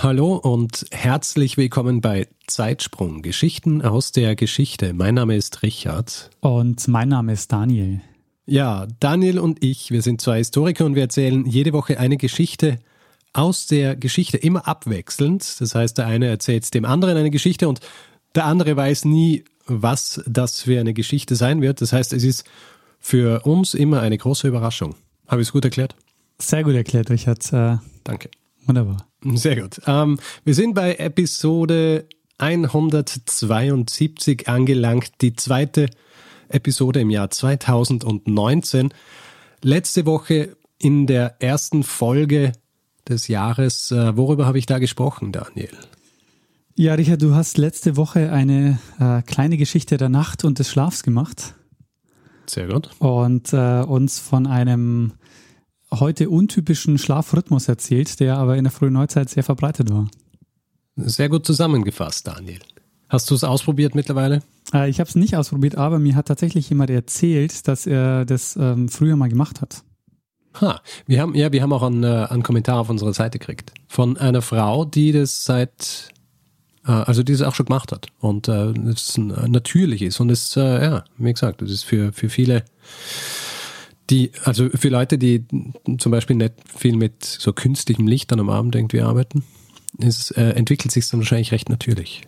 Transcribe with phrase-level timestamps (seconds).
[0.00, 4.92] Hallo und herzlich willkommen bei Zeitsprung, Geschichten aus der Geschichte.
[4.92, 6.30] Mein Name ist Richard.
[6.38, 8.00] Und mein Name ist Daniel.
[8.46, 12.78] Ja, Daniel und ich, wir sind zwei Historiker und wir erzählen jede Woche eine Geschichte
[13.32, 15.60] aus der Geschichte, immer abwechselnd.
[15.60, 17.80] Das heißt, der eine erzählt dem anderen eine Geschichte und
[18.36, 21.80] der andere weiß nie, was das für eine Geschichte sein wird.
[21.80, 22.44] Das heißt, es ist
[23.00, 24.94] für uns immer eine große Überraschung.
[25.26, 25.96] Habe ich es gut erklärt?
[26.38, 27.52] Sehr gut erklärt, Richard.
[27.52, 28.30] Äh, Danke.
[28.68, 29.08] Wunderbar.
[29.34, 29.80] Sehr gut.
[29.86, 35.88] Ähm, wir sind bei Episode 172 angelangt, die zweite
[36.50, 38.90] Episode im Jahr 2019.
[39.62, 42.52] Letzte Woche in der ersten Folge
[43.08, 45.70] des Jahres, äh, worüber habe ich da gesprochen, Daniel?
[46.74, 51.02] Ja, Richard, du hast letzte Woche eine äh, kleine Geschichte der Nacht und des Schlafs
[51.02, 51.54] gemacht.
[52.46, 52.90] Sehr gut.
[52.98, 55.14] Und äh, uns von einem
[55.92, 60.08] heute untypischen Schlafrhythmus erzählt, der aber in der frühen Neuzeit sehr verbreitet war.
[60.96, 62.60] Sehr gut zusammengefasst, Daniel.
[63.08, 64.42] Hast du es ausprobiert mittlerweile?
[64.74, 68.56] Äh, ich habe es nicht ausprobiert, aber mir hat tatsächlich jemand erzählt, dass er das
[68.56, 69.82] ähm, früher mal gemacht hat.
[70.60, 73.72] Ha, wir haben, ja, wir haben auch einen, äh, einen Kommentar auf unserer Seite gekriegt.
[73.86, 76.10] Von einer Frau, die das seit,
[76.84, 78.08] äh, also die das auch schon gemacht hat.
[78.18, 80.20] Und äh, es natürlich ist.
[80.20, 82.64] Und es, äh, ja, wie gesagt, das ist für, für viele
[84.10, 85.44] die, also für Leute, die
[85.98, 89.44] zum Beispiel nicht viel mit so künstlichem Licht dann am Abend irgendwie arbeiten,
[89.98, 92.22] es äh, entwickelt sich dann wahrscheinlich recht natürlich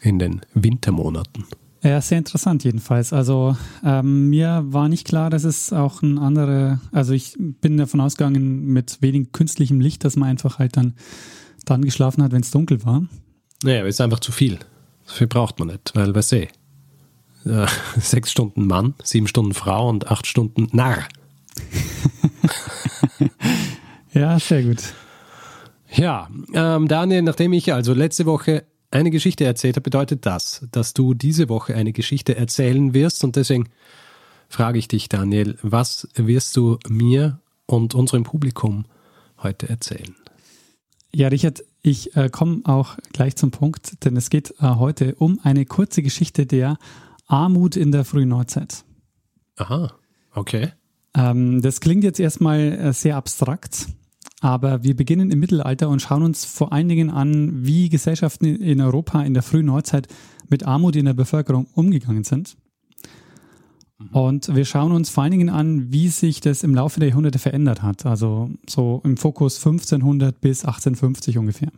[0.00, 1.44] in den Wintermonaten.
[1.82, 3.12] Ja, sehr interessant jedenfalls.
[3.12, 8.00] Also ähm, mir war nicht klar, dass es auch ein andere, also ich bin davon
[8.00, 10.94] ausgegangen mit wenig künstlichem Licht, dass man einfach halt dann
[11.64, 13.04] dann geschlafen hat, wenn es dunkel war.
[13.62, 14.58] Naja, aber ist einfach zu viel.
[15.04, 16.48] So viel braucht man nicht, weil, weißt du,
[17.46, 17.66] äh,
[17.98, 21.06] sechs Stunden Mann, sieben Stunden Frau und acht Stunden Narr.
[24.12, 24.82] ja, sehr gut.
[25.92, 30.94] Ja, ähm, Daniel, nachdem ich also letzte Woche eine Geschichte erzählt habe, bedeutet das, dass
[30.94, 33.68] du diese Woche eine Geschichte erzählen wirst und deswegen
[34.48, 38.84] frage ich dich, Daniel, was wirst du mir und unserem Publikum
[39.42, 40.14] heute erzählen?
[41.12, 45.40] Ja, Richard, ich äh, komme auch gleich zum Punkt, denn es geht äh, heute um
[45.42, 46.78] eine kurze Geschichte der
[47.26, 48.84] Armut in der frühen Neuzeit.
[49.56, 49.92] Aha,
[50.32, 50.72] okay.
[51.14, 53.88] Ähm, das klingt jetzt erstmal äh, sehr abstrakt,
[54.40, 58.80] aber wir beginnen im Mittelalter und schauen uns vor allen Dingen an, wie Gesellschaften in
[58.80, 60.08] Europa in der frühen Neuzeit
[60.48, 62.56] mit Armut in der Bevölkerung umgegangen sind.
[63.98, 64.08] Mhm.
[64.08, 67.38] Und wir schauen uns vor allen Dingen an, wie sich das im Laufe der Jahrhunderte
[67.38, 68.04] verändert hat.
[68.06, 71.72] Also so im Fokus 1500 bis 1850 ungefähr.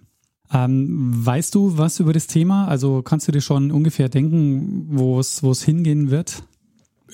[0.52, 2.66] Ähm, weißt du was über das Thema?
[2.68, 6.42] Also kannst du dir schon ungefähr denken, wo es hingehen wird?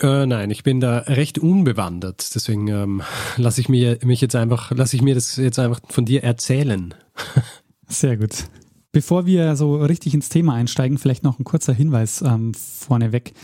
[0.01, 2.35] Äh, nein, ich bin da recht unbewandert.
[2.35, 3.03] Deswegen ähm,
[3.37, 6.95] lasse ich mir mich jetzt einfach, lasse ich mir das jetzt einfach von dir erzählen.
[7.89, 8.45] Sehr gut.
[8.93, 13.35] Bevor wir so richtig ins Thema einsteigen, vielleicht noch ein kurzer Hinweis ähm, vorneweg.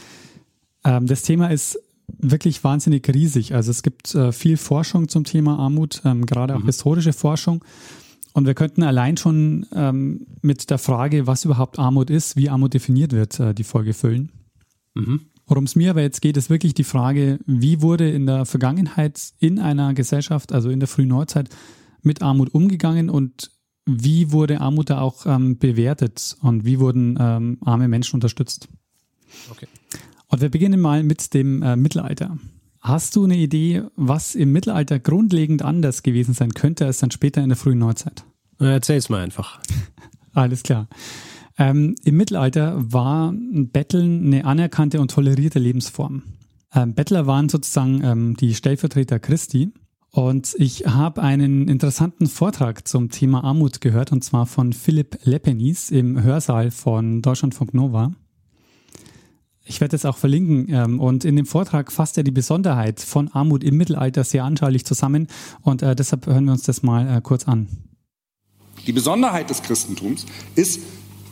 [0.85, 1.79] Ähm, das Thema ist
[2.19, 3.55] wirklich wahnsinnig riesig.
[3.55, 6.67] Also es gibt äh, viel Forschung zum Thema Armut, ähm, gerade auch mhm.
[6.67, 7.65] historische Forschung.
[8.33, 12.75] Und wir könnten allein schon ähm, mit der Frage, was überhaupt Armut ist, wie Armut
[12.75, 14.31] definiert wird, äh, die Folge füllen.
[14.95, 15.23] Mhm.
[15.47, 19.33] Worum es mir aber jetzt geht, ist wirklich die Frage, wie wurde in der Vergangenheit
[19.41, 21.49] in einer Gesellschaft, also in der frühen Neuzeit,
[22.03, 23.51] mit Armut umgegangen und
[23.85, 28.69] wie wurde Armut da auch ähm, bewertet und wie wurden ähm, arme Menschen unterstützt?
[29.51, 29.67] Okay.
[30.29, 32.39] Und wir beginnen mal mit dem äh, Mittelalter.
[32.81, 37.43] Hast du eine Idee, was im Mittelalter grundlegend anders gewesen sein könnte als dann später
[37.43, 38.25] in der frühen Neuzeit?
[38.59, 39.61] Erzähl's mal einfach.
[40.33, 40.89] Alles klar.
[41.59, 46.23] Ähm, Im Mittelalter war Betteln eine anerkannte und tolerierte Lebensform.
[46.75, 49.73] Ähm, Bettler waren sozusagen ähm, die Stellvertreter Christi.
[50.13, 55.91] Und ich habe einen interessanten Vortrag zum Thema Armut gehört, und zwar von Philipp Lepenis
[55.91, 58.13] im Hörsaal von Deutschlandfunk Nova.
[59.71, 60.67] Ich werde es auch verlinken.
[60.69, 64.85] Ähm, und in dem Vortrag fasst er die Besonderheit von Armut im Mittelalter sehr anschaulich
[64.85, 65.29] zusammen.
[65.63, 67.69] Und äh, deshalb hören wir uns das mal äh, kurz an.
[68.89, 70.27] Die Besonderheit des Christentums
[70.57, 70.81] ist,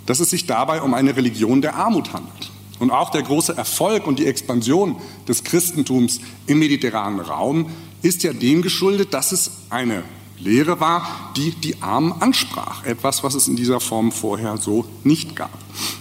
[0.07, 2.53] dass es sich dabei um eine Religion der Armut handelt.
[2.79, 4.95] Und auch der große Erfolg und die Expansion
[5.27, 7.67] des Christentums im mediterranen Raum
[8.03, 10.05] ist ja dem geschuldet, dass es eine
[10.41, 12.85] Lehre war, die die Armen ansprach.
[12.85, 15.51] Etwas, was es in dieser Form vorher so nicht gab.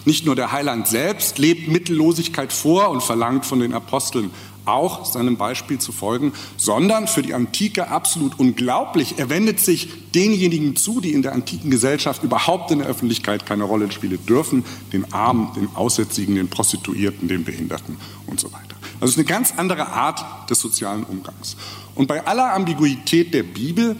[0.05, 4.31] Nicht nur der Heiland selbst lebt Mittellosigkeit vor und verlangt von den Aposteln
[4.67, 9.15] auch seinem Beispiel zu folgen, sondern für die Antike absolut unglaublich.
[9.17, 13.63] Er wendet sich denjenigen zu, die in der antiken Gesellschaft überhaupt in der Öffentlichkeit keine
[13.63, 17.97] Rolle spielen dürfen, den Armen, den Aussätzigen, den Prostituierten, den Behinderten
[18.27, 18.75] und so weiter.
[18.99, 21.55] Also es ist eine ganz andere Art des sozialen Umgangs.
[21.95, 23.95] Und bei aller Ambiguität der Bibel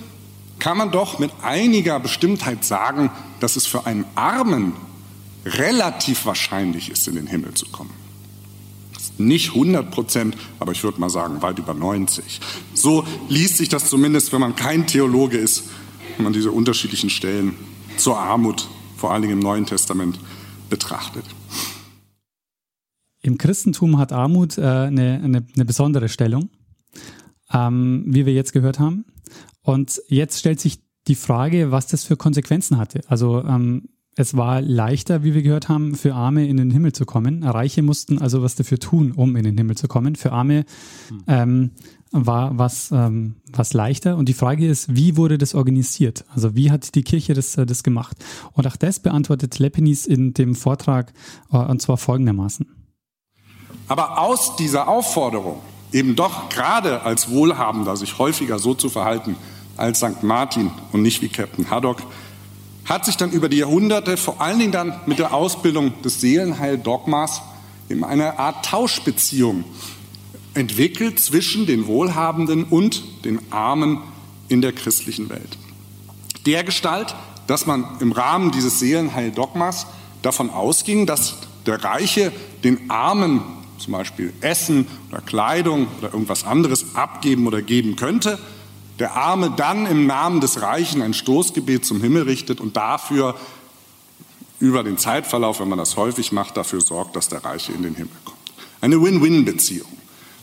[0.59, 4.73] kann man doch mit einiger Bestimmtheit sagen, dass es für einen Armen
[5.45, 7.91] relativ wahrscheinlich ist, in den Himmel zu kommen.
[9.17, 12.39] Nicht 100 Prozent, aber ich würde mal sagen weit über 90.
[12.73, 15.63] So liest sich das zumindest, wenn man kein Theologe ist,
[16.17, 17.55] wenn man diese unterschiedlichen Stellen
[17.97, 20.19] zur Armut, vor allen Dingen im Neuen Testament,
[20.69, 21.25] betrachtet.
[23.21, 26.49] Im Christentum hat Armut äh, eine, eine, eine, besondere Stellung,
[27.51, 29.05] ähm, wie wir jetzt gehört haben.
[29.67, 33.01] Und jetzt stellt sich die Frage, was das für Konsequenzen hatte.
[33.09, 37.05] Also ähm, es war leichter, wie wir gehört haben, für Arme in den Himmel zu
[37.05, 37.43] kommen.
[37.43, 40.15] Reiche mussten also was dafür tun, um in den Himmel zu kommen.
[40.15, 40.63] Für Arme
[41.27, 41.71] ähm,
[42.11, 44.15] war was, ähm, was leichter.
[44.15, 46.23] Und die Frage ist, wie wurde das organisiert?
[46.33, 48.15] Also wie hat die Kirche das, äh, das gemacht?
[48.53, 51.11] Und auch das beantwortet Lepenis in dem Vortrag,
[51.51, 52.65] äh, und zwar folgendermaßen.
[53.89, 55.59] Aber aus dieser Aufforderung,
[55.91, 59.35] eben doch gerade als Wohlhabender sich häufiger so zu verhalten
[59.77, 60.23] als St.
[60.23, 62.01] Martin und nicht wie Captain Haddock,
[62.85, 67.41] hat sich dann über die Jahrhunderte, vor allen Dingen dann mit der Ausbildung des Seelenheil-Dogmas,
[67.89, 69.63] in eine Art Tauschbeziehung
[70.53, 74.01] entwickelt zwischen den Wohlhabenden und den Armen
[74.49, 75.57] in der christlichen Welt.
[76.45, 77.15] Der Gestalt,
[77.45, 79.87] dass man im Rahmen dieses Seelenheil-Dogmas
[80.21, 81.35] davon ausging, dass
[81.65, 82.31] der Reiche
[82.63, 83.41] den Armen
[83.77, 88.39] zum Beispiel Essen oder Kleidung oder irgendwas anderes abgeben oder geben könnte,
[88.99, 93.35] der Arme dann im Namen des Reichen ein Stoßgebet zum Himmel richtet und dafür
[94.59, 97.95] über den Zeitverlauf, wenn man das häufig macht, dafür sorgt, dass der Reiche in den
[97.95, 98.37] Himmel kommt.
[98.81, 99.91] Eine Win-Win-Beziehung.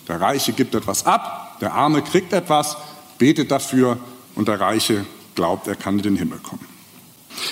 [0.06, 2.77] Der Reiche gibt etwas ab, der Arme kriegt etwas,
[3.19, 3.99] betet dafür
[4.35, 5.05] und der Reiche
[5.35, 6.67] glaubt, er kann in den Himmel kommen.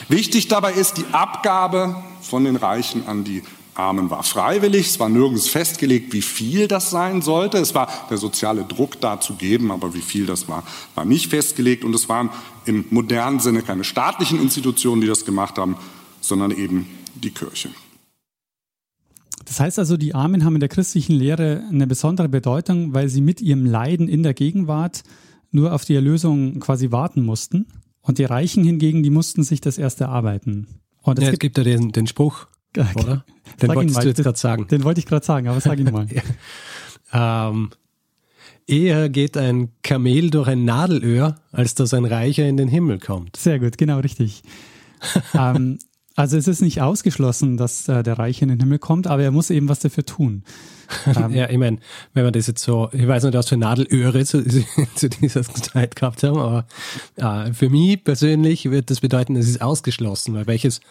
[0.08, 3.42] Wichtig dabei ist die Abgabe von den Reichen an die
[3.74, 7.58] Armen war freiwillig, es war nirgends festgelegt, wie viel das sein sollte.
[7.58, 10.62] Es war der soziale Druck da zu geben, aber wie viel das war,
[10.94, 11.84] war nicht festgelegt.
[11.84, 12.30] Und es waren
[12.66, 15.76] im modernen Sinne keine staatlichen Institutionen, die das gemacht haben,
[16.20, 17.70] sondern eben die Kirche.
[19.44, 23.20] Das heißt also, die Armen haben in der christlichen Lehre eine besondere Bedeutung, weil sie
[23.20, 25.02] mit ihrem Leiden in der Gegenwart
[25.50, 27.66] nur auf die Erlösung quasi warten mussten.
[28.00, 30.66] Und die Reichen hingegen, die mussten sich das erst erarbeiten.
[31.02, 32.46] Und es, ja, es gibt, gibt ja den, den Spruch,
[32.76, 33.24] oder?
[33.60, 34.66] Den sag wolltest mal, du jetzt gerade sagen.
[34.68, 36.06] Den wollte ich gerade sagen, aber sag ihn mal.
[37.12, 37.70] ähm,
[38.66, 43.36] eher geht ein Kamel durch ein Nadelöhr, als dass ein Reicher in den Himmel kommt.
[43.36, 44.42] Sehr gut, genau richtig.
[45.34, 45.78] ähm,
[46.14, 49.30] also es ist nicht ausgeschlossen, dass äh, der Reiche in den Himmel kommt, aber er
[49.30, 50.44] muss eben was dafür tun.
[51.06, 51.78] Ähm, ja, ich meine,
[52.12, 54.44] wenn man das jetzt so, ich weiß nicht, was für Nadelöhre zu,
[54.94, 56.66] zu dieser Zeit gehabt haben, aber
[57.16, 60.82] äh, für mich persönlich wird das bedeuten, es ist ausgeschlossen, weil welches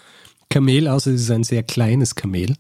[0.51, 2.56] Kamel, außer es ist ein sehr kleines Kamel,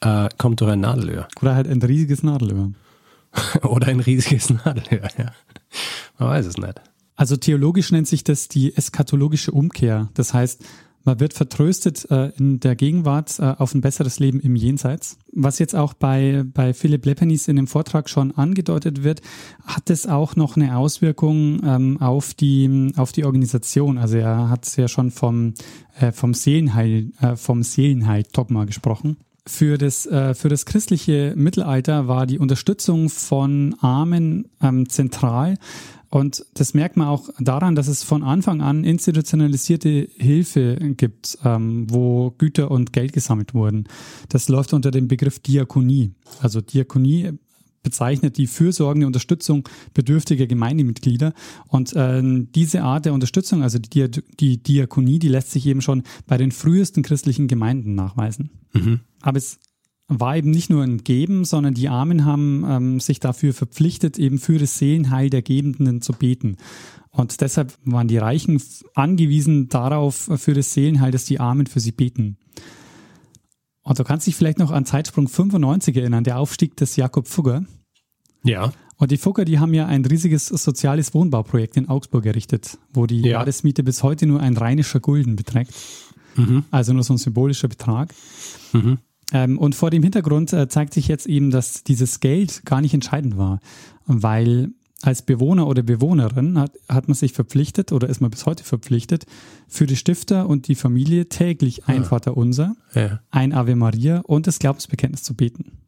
[0.00, 1.28] äh, kommt durch ein Nadelöhr.
[1.40, 2.72] Oder halt ein riesiges Nadelöhr.
[3.62, 5.32] Oder ein riesiges Nadelöhr, ja.
[6.18, 6.80] Man weiß es nicht.
[7.14, 10.08] Also theologisch nennt sich das die eskatologische Umkehr.
[10.14, 10.64] Das heißt,
[11.04, 15.18] man wird vertröstet äh, in der Gegenwart äh, auf ein besseres Leben im Jenseits.
[15.32, 19.22] Was jetzt auch bei, bei Philipp Lepenis in dem Vortrag schon angedeutet wird,
[19.64, 23.98] hat es auch noch eine Auswirkung ähm, auf, die, auf die Organisation.
[23.98, 25.54] Also er hat ja schon vom,
[25.98, 29.16] äh, vom Seelenheil, äh, vom Seelenheil-Dogma gesprochen.
[29.46, 35.56] Für das, äh, für das christliche Mittelalter war die Unterstützung von Armen ähm, zentral.
[36.10, 41.86] Und das merkt man auch daran, dass es von Anfang an institutionalisierte Hilfe gibt, ähm,
[41.88, 43.84] wo Güter und Geld gesammelt wurden.
[44.28, 46.12] Das läuft unter dem Begriff Diakonie.
[46.40, 47.30] Also Diakonie
[47.82, 51.32] bezeichnet die fürsorgende Unterstützung bedürftiger Gemeindemitglieder.
[51.68, 52.22] Und äh,
[52.54, 56.52] diese Art der Unterstützung, also die, die Diakonie, die lässt sich eben schon bei den
[56.52, 58.50] frühesten christlichen Gemeinden nachweisen.
[58.72, 59.00] Mhm.
[59.22, 59.58] Aber es
[60.10, 64.38] war eben nicht nur ein Geben, sondern die Armen haben ähm, sich dafür verpflichtet, eben
[64.38, 66.56] für das Seelenheil der Gebenden zu beten.
[67.10, 68.60] Und deshalb waren die Reichen
[68.94, 72.36] angewiesen darauf, für das Seelenheil, dass die Armen für sie beten.
[73.82, 77.64] Und du kannst dich vielleicht noch an Zeitsprung 95 erinnern, der Aufstieg des Jakob Fugger.
[78.44, 78.72] Ja.
[78.96, 83.20] Und die Fugger, die haben ja ein riesiges soziales Wohnbauprojekt in Augsburg errichtet, wo die
[83.20, 83.32] ja.
[83.32, 85.72] Jahresmiete bis heute nur ein rheinischer Gulden beträgt.
[86.36, 86.64] Mhm.
[86.70, 88.12] Also nur so ein symbolischer Betrag.
[88.72, 88.98] Mhm.
[89.32, 92.94] Ähm, und vor dem Hintergrund äh, zeigt sich jetzt eben, dass dieses Geld gar nicht
[92.94, 93.60] entscheidend war,
[94.06, 94.70] weil
[95.02, 99.24] als Bewohner oder Bewohnerin hat, hat man sich verpflichtet oder ist man bis heute verpflichtet,
[99.66, 103.20] für die Stifter und die Familie täglich ein Vaterunser, Ja.
[103.30, 105.78] ein Ave Maria und das Glaubensbekenntnis zu beten.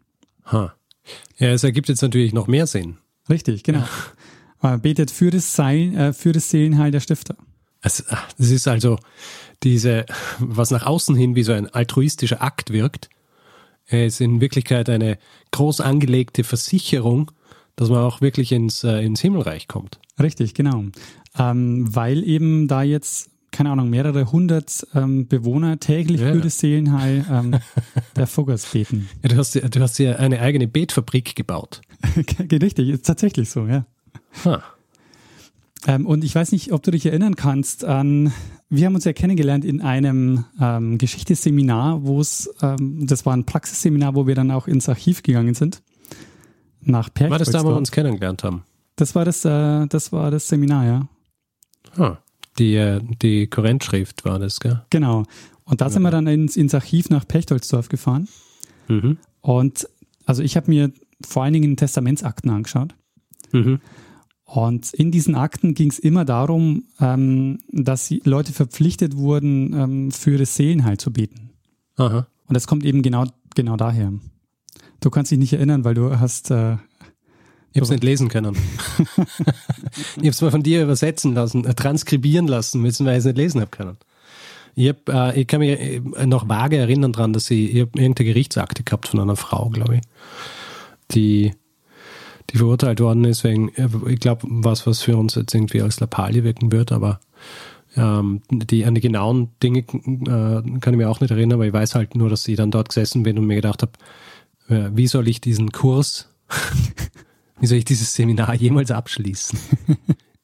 [0.47, 0.73] Ha.
[1.37, 2.97] Ja, es ergibt jetzt natürlich noch mehr Sinn.
[3.29, 3.85] Richtig, genau.
[4.63, 7.37] Man betet für das, Seil, äh, für das Seelenheil der Stifter.
[7.83, 8.05] Es,
[8.39, 8.99] das ist also
[9.63, 10.07] diese,
[10.39, 13.11] was nach außen hin wie so ein altruistischer Akt wirkt,
[13.89, 15.19] ist in Wirklichkeit eine
[15.51, 17.31] groß angelegte Versicherung,
[17.77, 19.99] dass man auch wirklich ins, äh, ins Himmelreich kommt.
[20.21, 20.85] Richtig, genau.
[21.39, 26.33] Ähm, weil eben da jetzt, keine Ahnung, mehrere hundert ähm, Bewohner täglich Ja.
[26.33, 27.57] für das Seelenheil ähm,
[28.17, 29.09] der Fuggers beten.
[29.23, 31.81] Ja, du hast, du hast dir eine eigene Betfabrik gebaut.
[32.53, 33.87] Richtig, ist tatsächlich so, ja.
[34.45, 34.63] Ha.
[35.87, 38.33] Ähm, und ich weiß nicht, ob du dich erinnern kannst an,
[38.73, 43.45] wir haben uns ja kennengelernt in einem ähm, Geschichtsseminar, wo es, ähm, das war ein
[43.45, 45.83] Praxisseminar, wo wir dann auch ins Archiv gegangen sind.
[46.81, 48.65] Nach War das da, wo wir uns kennengelernt haben?
[48.97, 51.09] Das war das, äh, das war das Seminar, ja.
[51.99, 52.19] Ha.
[52.59, 54.83] Die, äh, die Korrentschrift war das, gell?
[54.89, 55.25] Genau.
[55.65, 58.27] Und da sind wir dann ins, ins Archiv nach Pechtoldsdorf gefahren.
[58.89, 59.19] Mhm.
[59.43, 59.87] Und
[60.25, 60.91] also ich habe mir
[61.25, 62.95] vor allen Dingen Testamentsakten angeschaut.
[63.53, 63.81] Mhm.
[64.53, 70.37] Und in diesen Akten ging es immer darum, ähm, dass Leute verpflichtet wurden, ähm, für
[70.37, 71.53] das Seelenheil zu beten.
[71.97, 72.27] Aha.
[72.49, 74.13] Und das kommt eben genau, genau daher.
[75.01, 76.75] Du kannst dich nicht erinnern, weil du hast, äh,
[77.73, 78.55] Ich habe es nicht lesen können.
[79.17, 83.25] ich habe es mal von dir übersetzen lassen, äh, transkribieren lassen müssen, weil ich es
[83.25, 83.97] nicht lesen habe können.
[84.75, 88.29] Ich, hab, äh, ich kann mich äh, noch vage erinnern dran, dass ich, ich irgendeine
[88.29, 90.03] Gerichtsakte gehabt von einer Frau, glaube ich,
[91.13, 91.55] die,
[92.51, 96.01] die verurteilt worden ist wegen, äh, ich glaube, was, was für uns jetzt irgendwie als
[96.01, 97.21] Lappalie wirken wird, aber
[97.97, 101.73] ähm, die, an die genauen Dinge äh, kann ich mir auch nicht erinnern, aber ich
[101.73, 103.93] weiß halt nur, dass ich dann dort gesessen bin und mir gedacht habe,
[104.69, 106.29] äh, wie soll ich diesen Kurs
[107.61, 109.59] wie soll ich dieses Seminar jemals abschließen?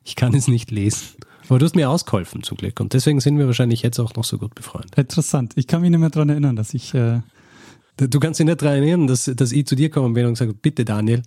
[0.04, 1.18] Ich kann es nicht lesen.
[1.50, 4.24] Aber du hast mir ausgeholfen zum Glück und deswegen sind wir wahrscheinlich jetzt auch noch
[4.24, 4.96] so gut befreundet.
[4.96, 5.52] interessant.
[5.56, 7.20] Ich kann mich nicht mehr daran erinnern, dass ich, äh,
[7.98, 10.48] Du kannst dich nicht daran erinnern, dass, dass ich zu dir gekommen bin und gesagt
[10.48, 11.22] habe, bitte Daniel,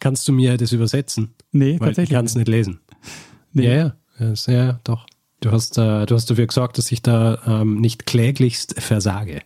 [0.00, 1.34] kannst du mir das übersetzen?
[1.52, 2.10] nee, Weil ich tatsächlich.
[2.10, 2.80] kann es nicht lesen.
[3.52, 3.66] Nee.
[3.66, 5.06] Ja, ja, ja, ja, doch.
[5.40, 9.42] Du hast, äh, du hast dafür gesorgt, dass ich da ähm, nicht kläglichst versage.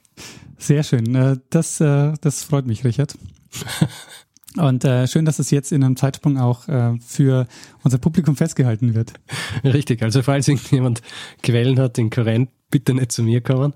[0.58, 1.14] Sehr schön.
[1.14, 3.14] Äh, Das, äh, das freut mich, Richard.
[4.56, 7.46] Und äh, schön, dass es jetzt in einem Zeitsprung auch äh, für
[7.82, 9.14] unser Publikum festgehalten wird.
[9.64, 11.00] Richtig, also falls irgendjemand
[11.42, 13.72] Quellen hat in Korinth, bitte nicht zu mir kommen,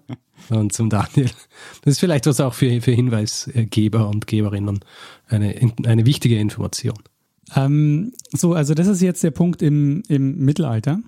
[0.48, 1.30] sondern zum Daniel.
[1.82, 4.80] Das ist vielleicht was auch für, für Hinweisgeber und Geberinnen
[5.28, 6.98] eine, eine wichtige Information.
[7.54, 11.00] Ähm, so, also das ist jetzt der Punkt im, im Mittelalter.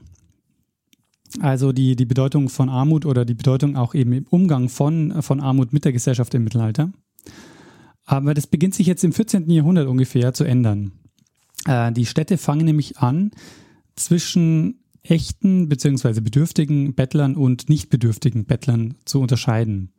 [1.40, 5.40] Also die, die Bedeutung von Armut oder die Bedeutung auch eben im Umgang von, von
[5.40, 6.90] Armut mit der Gesellschaft im Mittelalter.
[8.08, 9.50] Aber das beginnt sich jetzt im 14.
[9.50, 10.92] Jahrhundert ungefähr zu ändern.
[11.66, 13.32] Äh, die Städte fangen nämlich an,
[13.96, 16.22] zwischen echten bzw.
[16.22, 19.90] bedürftigen Bettlern und nicht bedürftigen Bettlern zu unterscheiden.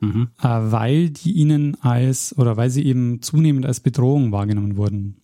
[0.00, 0.28] Mhm.
[0.40, 5.16] Äh, weil die ihnen als oder weil sie eben zunehmend als Bedrohung wahrgenommen wurden.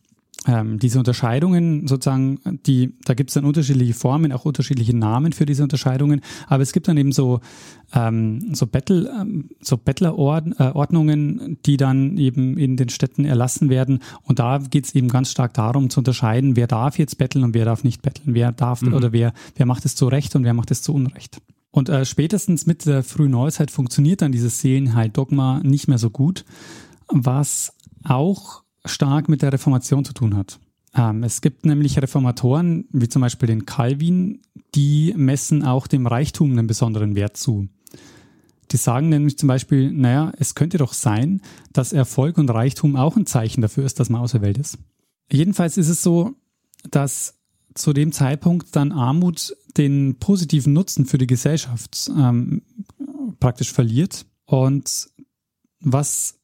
[0.47, 5.45] Ähm, diese Unterscheidungen sozusagen, die, da gibt es dann unterschiedliche Formen, auch unterschiedliche Namen für
[5.45, 7.41] diese Unterscheidungen, aber es gibt dann eben so,
[7.93, 14.00] ähm, so, Bettel, ähm, so Bettlerordnungen, die dann eben in den Städten erlassen werden.
[14.23, 17.55] Und da geht es eben ganz stark darum zu unterscheiden, wer darf jetzt betteln und
[17.55, 20.55] wer darf nicht betteln, wer darf oder wer, wer macht es zu Recht und wer
[20.55, 21.41] macht es zu Unrecht.
[21.73, 26.45] Und äh, spätestens mit der frühen Neuzeit funktioniert dann dieses Seelenheil-Dogma nicht mehr so gut,
[27.09, 27.73] was
[28.05, 30.59] auch stark mit der Reformation zu tun hat.
[30.95, 34.40] Ähm, es gibt nämlich Reformatoren, wie zum Beispiel den Calvin,
[34.75, 37.69] die messen auch dem Reichtum einen besonderen Wert zu.
[38.73, 41.40] Die sagen nämlich zum Beispiel, naja, es könnte doch sein,
[41.73, 44.78] dass Erfolg und Reichtum auch ein Zeichen dafür ist, dass man auserwählt ist.
[45.31, 46.35] Jedenfalls ist es so,
[46.90, 47.35] dass
[47.75, 52.62] zu dem Zeitpunkt dann Armut den positiven Nutzen für die Gesellschaft ähm,
[53.38, 54.26] praktisch verliert.
[54.47, 55.09] Und
[55.81, 56.38] was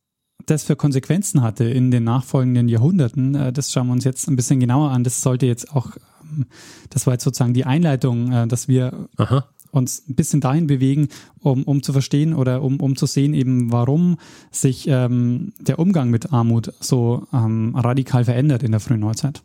[0.47, 4.37] das für Konsequenzen hatte in den nachfolgenden Jahrhunderten, äh, das schauen wir uns jetzt ein
[4.37, 5.05] bisschen genauer an.
[5.05, 6.47] Das sollte jetzt auch, ähm,
[6.91, 9.47] das war jetzt sozusagen die Einleitung, äh, dass wir Aha.
[9.71, 11.09] uns ein bisschen dahin bewegen,
[11.41, 14.19] um, um zu verstehen oder um, um zu sehen, eben warum
[14.51, 19.43] sich ähm, der Umgang mit Armut so ähm, radikal verändert in der frühen Neuzeit.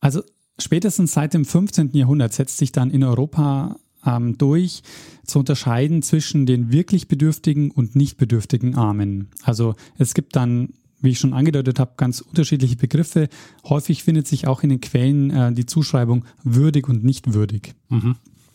[0.00, 0.22] Also
[0.58, 1.90] spätestens seit dem 15.
[1.92, 4.82] Jahrhundert setzt sich dann in Europa ähm, durch,
[5.24, 9.28] zu unterscheiden zwischen den wirklich bedürftigen und nicht bedürftigen Armen.
[9.42, 13.28] Also es gibt dann, wie ich schon angedeutet habe, ganz unterschiedliche Begriffe.
[13.68, 17.74] Häufig findet sich auch in den Quellen äh, die Zuschreibung würdig und nicht würdig.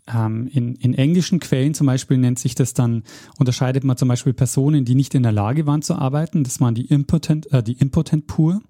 [0.07, 3.03] Ähm, in, in englischen Quellen zum Beispiel nennt sich das dann,
[3.37, 6.43] unterscheidet man zum Beispiel Personen, die nicht in der Lage waren zu arbeiten.
[6.43, 8.61] Das waren die impotent, äh, die impotent poor.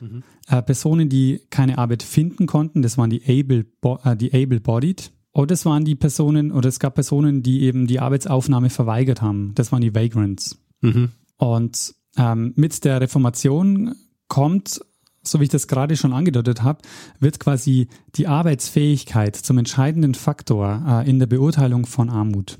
[0.00, 0.22] Mhm.
[0.48, 3.64] Äh, Personen, die keine Arbeit finden konnten, das waren die able,
[4.04, 5.12] äh, die able-bodied.
[5.34, 9.52] Oder es waren die Personen, oder es gab Personen, die eben die Arbeitsaufnahme verweigert haben.
[9.56, 10.58] Das waren die Vagrants.
[10.80, 11.10] Mhm.
[11.36, 13.96] Und ähm, mit der Reformation
[14.28, 14.80] kommt,
[15.24, 16.82] so wie ich das gerade schon angedeutet habe,
[17.18, 22.58] wird quasi die Arbeitsfähigkeit zum entscheidenden Faktor äh, in der Beurteilung von Armut.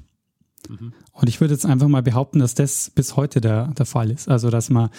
[0.69, 0.93] Mhm.
[1.13, 4.29] Und ich würde jetzt einfach mal behaupten, dass das bis heute der, der Fall ist.
[4.29, 4.91] Also dass man,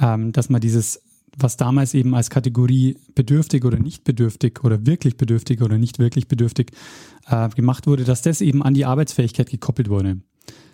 [0.00, 1.00] ähm, dass man dieses,
[1.36, 6.28] was damals eben als Kategorie bedürftig oder nicht bedürftig oder wirklich bedürftig oder nicht wirklich
[6.28, 6.72] bedürftig
[7.26, 10.18] äh, gemacht wurde, dass das eben an die Arbeitsfähigkeit gekoppelt wurde.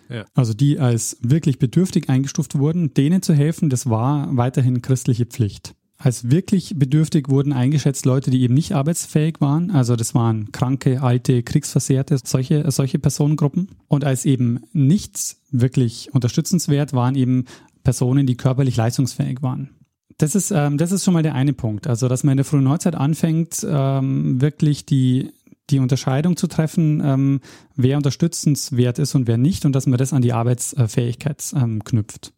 [0.09, 0.25] Ja.
[0.33, 5.73] Also die als wirklich bedürftig eingestuft wurden, denen zu helfen, das war weiterhin christliche Pflicht.
[5.99, 9.71] Als wirklich bedürftig wurden eingeschätzt Leute, die eben nicht arbeitsfähig waren.
[9.71, 13.69] Also das waren kranke, alte, kriegsversehrte, solche, solche Personengruppen.
[13.87, 17.45] Und als eben nichts wirklich unterstützenswert waren eben
[17.83, 19.71] Personen, die körperlich leistungsfähig waren.
[20.17, 21.87] Das ist, ähm, das ist schon mal der eine Punkt.
[21.87, 25.31] Also, dass man in der frühen Neuzeit anfängt, ähm, wirklich die,
[25.69, 27.41] die Unterscheidung zu treffen, ähm,
[27.75, 32.33] wer unterstützenswert ist und wer nicht und dass man das an die Arbeitsfähigkeit ähm, knüpft.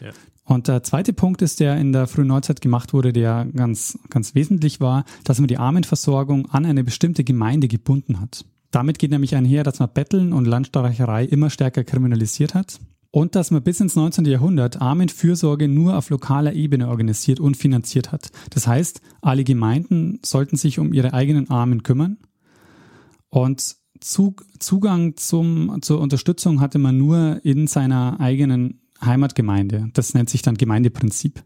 [0.00, 0.10] Ja.
[0.44, 4.36] Und der zweite Punkt ist, der in der frühen Neuzeit gemacht wurde, der ganz, ganz
[4.36, 8.44] wesentlich war, dass man die Armenversorgung an eine bestimmte Gemeinde gebunden hat.
[8.70, 12.78] Damit geht nämlich einher, dass man Betteln und Landstreicherei immer stärker kriminalisiert hat
[13.16, 14.26] und dass man bis ins 19.
[14.26, 18.30] Jahrhundert Armenfürsorge nur auf lokaler Ebene organisiert und finanziert hat.
[18.50, 22.18] Das heißt, alle Gemeinden sollten sich um ihre eigenen Armen kümmern
[23.30, 29.88] und Zugang zum, zur Unterstützung hatte man nur in seiner eigenen Heimatgemeinde.
[29.94, 31.42] Das nennt sich dann Gemeindeprinzip.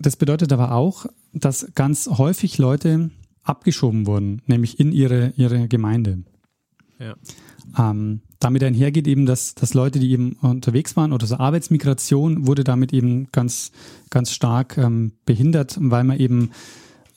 [0.00, 3.10] Das bedeutet aber auch, dass ganz häufig Leute
[3.42, 6.24] abgeschoben wurden, nämlich in ihre, ihre Gemeinde.
[6.98, 7.14] Ja.
[7.78, 12.64] Ähm, damit einhergeht eben, dass, dass Leute, die eben unterwegs waren oder so Arbeitsmigration wurde
[12.64, 13.70] damit eben ganz,
[14.08, 16.50] ganz stark ähm, behindert, weil man eben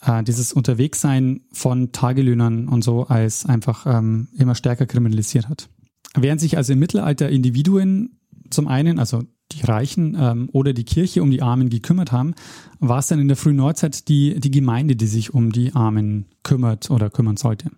[0.05, 5.69] äh, dieses Unterwegssein von Tagelöhnern und so als einfach ähm, immer stärker kriminalisiert hat.
[6.15, 8.19] Während sich also im Mittelalter Individuen
[8.49, 12.33] zum einen, also die Reichen ähm, oder die Kirche um die Armen gekümmert haben,
[12.79, 16.25] war es dann in der frühen Neuzeit die, die Gemeinde, die sich um die Armen
[16.43, 17.71] kümmert oder kümmern sollte.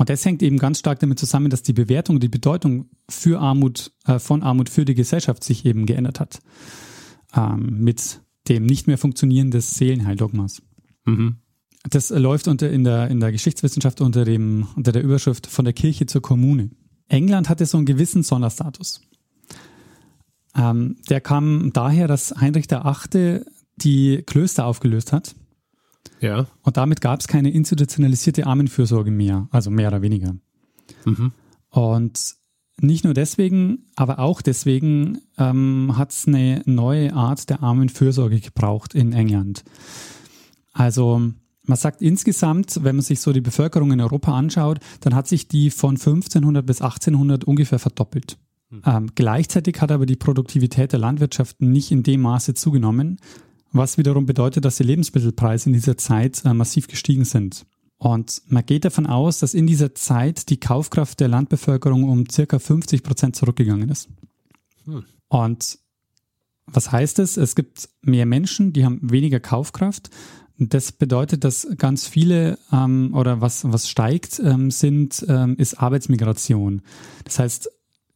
[0.00, 3.92] Und das hängt eben ganz stark damit zusammen, dass die Bewertung, die Bedeutung für Armut,
[4.06, 6.38] äh, von Armut für die Gesellschaft sich eben geändert hat.
[7.36, 10.62] Ähm, mit dem nicht mehr Funktionieren des Seelenheildogmas.
[11.04, 11.36] Mhm.
[11.90, 15.74] Das läuft unter, in, der, in der Geschichtswissenschaft unter, dem, unter der Überschrift von der
[15.74, 16.70] Kirche zur Kommune.
[17.08, 19.02] England hatte so einen gewissen Sonderstatus.
[20.56, 23.42] Ähm, der kam daher, dass Heinrich VIII.
[23.76, 25.34] die Klöster aufgelöst hat.
[26.20, 26.46] Ja.
[26.62, 30.34] Und damit gab es keine institutionalisierte Armenfürsorge mehr, also mehr oder weniger.
[31.04, 31.32] Mhm.
[31.70, 32.36] Und
[32.80, 38.94] nicht nur deswegen, aber auch deswegen ähm, hat es eine neue Art der Armenfürsorge gebraucht
[38.94, 39.64] in England.
[40.72, 41.20] Also
[41.64, 45.46] man sagt insgesamt, wenn man sich so die Bevölkerung in Europa anschaut, dann hat sich
[45.46, 48.38] die von 1500 bis 1800 ungefähr verdoppelt.
[48.70, 48.82] Mhm.
[48.86, 53.18] Ähm, gleichzeitig hat aber die Produktivität der Landwirtschaft nicht in dem Maße zugenommen,
[53.72, 57.66] was wiederum bedeutet, dass die Lebensmittelpreise in dieser Zeit äh, massiv gestiegen sind.
[57.98, 62.58] Und man geht davon aus, dass in dieser Zeit die Kaufkraft der Landbevölkerung um circa
[62.58, 64.08] 50 Prozent zurückgegangen ist.
[64.86, 65.04] Hm.
[65.28, 65.78] Und
[66.66, 67.36] was heißt es?
[67.36, 70.10] Es gibt mehr Menschen, die haben weniger Kaufkraft.
[70.58, 76.82] Das bedeutet, dass ganz viele ähm, oder was, was steigt, ähm, sind, ähm, ist Arbeitsmigration.
[77.24, 77.70] Das heißt,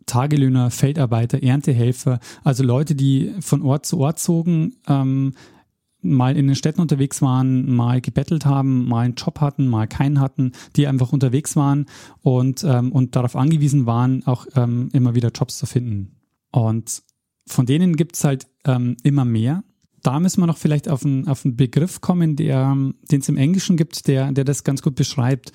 [0.06, 5.32] Tagelöhner, Feldarbeiter, Erntehelfer, also Leute, die von Ort zu Ort zogen, ähm,
[6.04, 10.20] mal in den Städten unterwegs waren, mal gebettelt haben, mal einen Job hatten, mal keinen
[10.20, 11.86] hatten, die einfach unterwegs waren
[12.20, 16.16] und, ähm, und darauf angewiesen waren, auch ähm, immer wieder Jobs zu finden.
[16.52, 17.02] Und
[17.46, 19.64] von denen gibt's halt ähm, immer mehr.
[20.02, 22.76] Da müssen wir noch vielleicht auf einen, auf einen Begriff kommen, der,
[23.10, 25.52] den es im Englischen gibt, der, der das ganz gut beschreibt,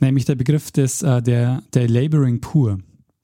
[0.00, 2.78] nämlich der Begriff des, äh, der, der Laboring Poor.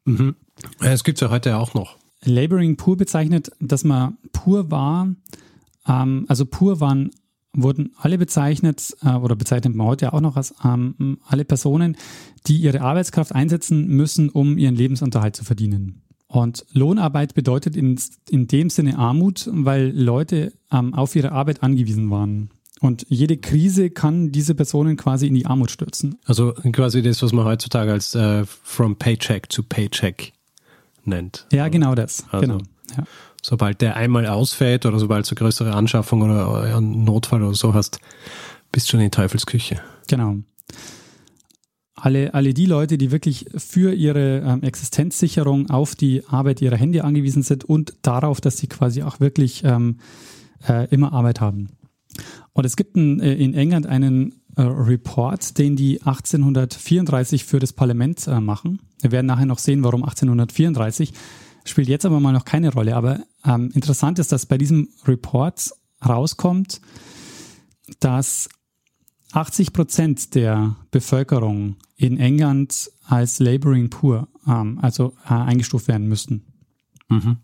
[0.04, 0.36] Mhm.
[0.80, 1.96] Es gibt es ja heute auch noch.
[2.24, 5.14] Laboring pur bezeichnet, dass man pur war,
[5.86, 7.10] ähm, also pur waren,
[7.52, 11.96] wurden alle bezeichnet äh, oder bezeichnet man heute auch noch als ähm, alle Personen,
[12.46, 16.02] die ihre Arbeitskraft einsetzen müssen, um ihren Lebensunterhalt zu verdienen.
[16.28, 22.10] Und Lohnarbeit bedeutet in, in dem Sinne Armut, weil Leute ähm, auf ihre Arbeit angewiesen
[22.10, 22.50] waren.
[22.80, 26.16] Und jede Krise kann diese Personen quasi in die Armut stürzen.
[26.24, 30.32] Also quasi das, was man heutzutage als äh, from paycheck to paycheck
[31.06, 31.46] nennt.
[31.52, 32.24] Ja, genau das.
[32.30, 32.58] Also, genau.
[32.96, 33.04] Ja.
[33.42, 38.00] Sobald der einmal ausfällt oder sobald du größere Anschaffung oder einen Notfall oder so hast,
[38.72, 39.80] bist du schon in Teufelsküche.
[40.08, 40.36] Genau.
[41.94, 47.04] Alle, alle die Leute, die wirklich für ihre ähm, Existenzsicherung auf die Arbeit ihrer Hände
[47.04, 49.98] angewiesen sind und darauf, dass sie quasi auch wirklich ähm,
[50.68, 51.68] äh, immer Arbeit haben.
[52.52, 57.72] Und es gibt ein, äh, in England einen äh, Report, den die 1834 für das
[57.72, 58.80] Parlament äh, machen.
[59.00, 61.12] Wir werden nachher noch sehen, warum 1834.
[61.64, 62.96] Spielt jetzt aber mal noch keine Rolle.
[62.96, 65.70] Aber ähm, interessant ist, dass bei diesem Report
[66.04, 66.80] rauskommt,
[68.00, 68.48] dass
[69.32, 76.44] 80 Prozent der Bevölkerung in England als Laboring Poor, ähm, also äh, eingestuft werden müssten.
[77.08, 77.38] Mhm.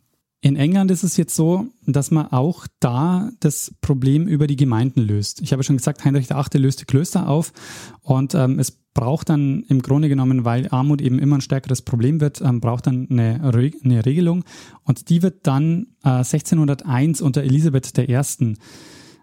[0.44, 5.00] In England ist es jetzt so, dass man auch da das Problem über die Gemeinden
[5.00, 5.40] löst.
[5.40, 6.60] Ich habe schon gesagt, Heinrich VIII.
[6.60, 7.52] löst die Klöster auf
[8.00, 12.20] und ähm, es braucht dann im Grunde genommen, weil Armut eben immer ein stärkeres Problem
[12.20, 14.44] wird, ähm, braucht dann eine, Re eine Regelung
[14.82, 18.56] und die wird dann äh, 1601 unter Elisabeth I.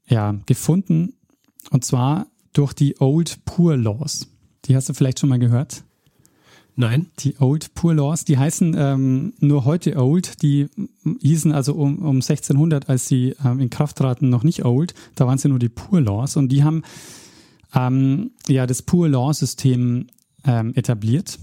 [0.08, 1.16] Ja, gefunden
[1.70, 4.30] und zwar durch die Old Poor Laws.
[4.66, 5.84] Die hast du vielleicht schon mal gehört?
[6.80, 7.08] Nein.
[7.20, 10.42] Die Old Poor Laws, die heißen ähm, nur heute Old.
[10.42, 10.68] Die
[11.20, 14.94] hießen also um, um 1600, als sie ähm, in Kraft traten, noch nicht Old.
[15.16, 16.84] Da waren sie nur die Poor Laws und die haben
[17.76, 20.08] ähm, ja das Poor Law System
[20.46, 21.38] ähm, etabliert.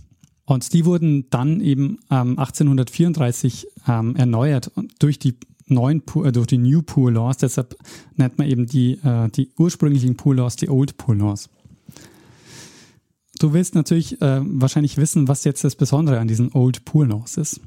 [0.47, 5.35] Und die wurden dann eben ähm, 1834 ähm, erneuert durch die
[5.67, 7.37] neuen Poor, äh, durch die New Poor Laws.
[7.37, 7.77] Deshalb
[8.15, 11.51] nennt man eben die, äh, die ursprünglichen Poor Laws die Old Poor Laws.
[13.39, 17.37] Du willst natürlich äh, wahrscheinlich wissen, was jetzt das Besondere an diesen Old Poor Laws
[17.37, 17.61] ist.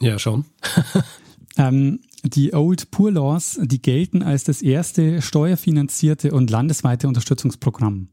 [0.00, 0.44] Ja, schon.
[1.56, 8.08] ähm, die Old Poor Laws, die gelten als das erste steuerfinanzierte und landesweite Unterstützungsprogramm.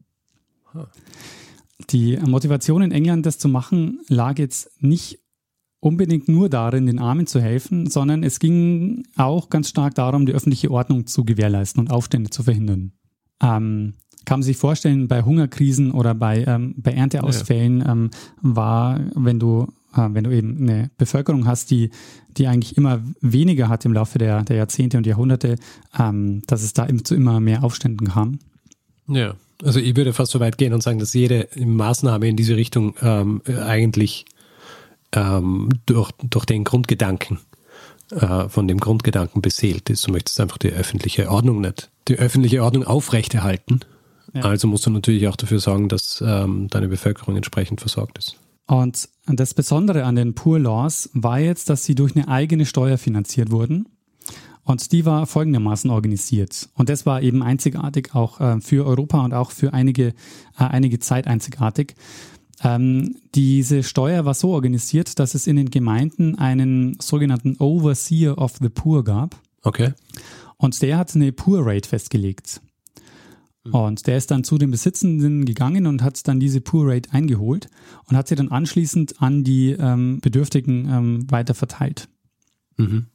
[1.89, 5.19] Die Motivation in England, das zu machen, lag jetzt nicht
[5.79, 10.31] unbedingt nur darin, den Armen zu helfen, sondern es ging auch ganz stark darum, die
[10.31, 12.93] öffentliche Ordnung zu gewährleisten und Aufstände zu verhindern.
[13.43, 13.93] Ähm,
[14.25, 17.91] kann man sich vorstellen, bei Hungerkrisen oder bei, ähm, bei Ernteausfällen ja.
[17.91, 21.89] ähm, war, wenn du, äh, wenn du eben eine Bevölkerung hast, die,
[22.37, 25.57] die eigentlich immer weniger hat im Laufe der, der Jahrzehnte und Jahrhunderte,
[25.99, 28.39] ähm, dass es da zu immer mehr Aufständen kam.
[29.07, 32.55] Ja, also ich würde fast so weit gehen und sagen, dass jede Maßnahme in diese
[32.55, 34.25] Richtung ähm, eigentlich
[35.11, 37.39] ähm, durch, durch den Grundgedanken
[38.15, 40.07] äh, von dem Grundgedanken beseelt ist.
[40.07, 43.81] Du möchtest einfach die öffentliche Ordnung nicht, die öffentliche Ordnung aufrechterhalten
[44.33, 44.41] ja.
[44.41, 48.37] Also musst du natürlich auch dafür sorgen, dass ähm, deine Bevölkerung entsprechend versorgt ist.
[48.65, 52.97] Und das Besondere an den Poor Laws war jetzt, dass sie durch eine eigene Steuer
[52.97, 53.87] finanziert wurden.
[54.63, 56.69] Und die war folgendermaßen organisiert.
[56.73, 60.13] Und das war eben einzigartig auch äh, für Europa und auch für einige, äh,
[60.63, 61.95] einige Zeit einzigartig.
[62.63, 68.57] Ähm, diese Steuer war so organisiert, dass es in den Gemeinden einen sogenannten Overseer of
[68.61, 69.35] the Poor gab.
[69.63, 69.93] Okay.
[70.57, 72.61] Und der hat eine Poor Rate festgelegt.
[73.65, 73.73] Mhm.
[73.73, 77.69] Und der ist dann zu den Besitzenden gegangen und hat dann diese Poor Rate eingeholt
[78.05, 82.07] und hat sie dann anschließend an die ähm, Bedürftigen ähm, weiter verteilt.
[82.77, 83.07] Mhm.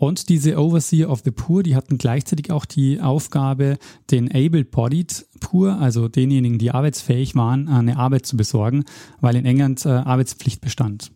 [0.00, 3.76] Und diese Overseer of the Poor, die hatten gleichzeitig auch die Aufgabe,
[4.10, 8.84] den Able-Bodied Poor, also denjenigen, die arbeitsfähig waren, eine Arbeit zu besorgen,
[9.20, 11.12] weil in England äh, Arbeitspflicht bestand.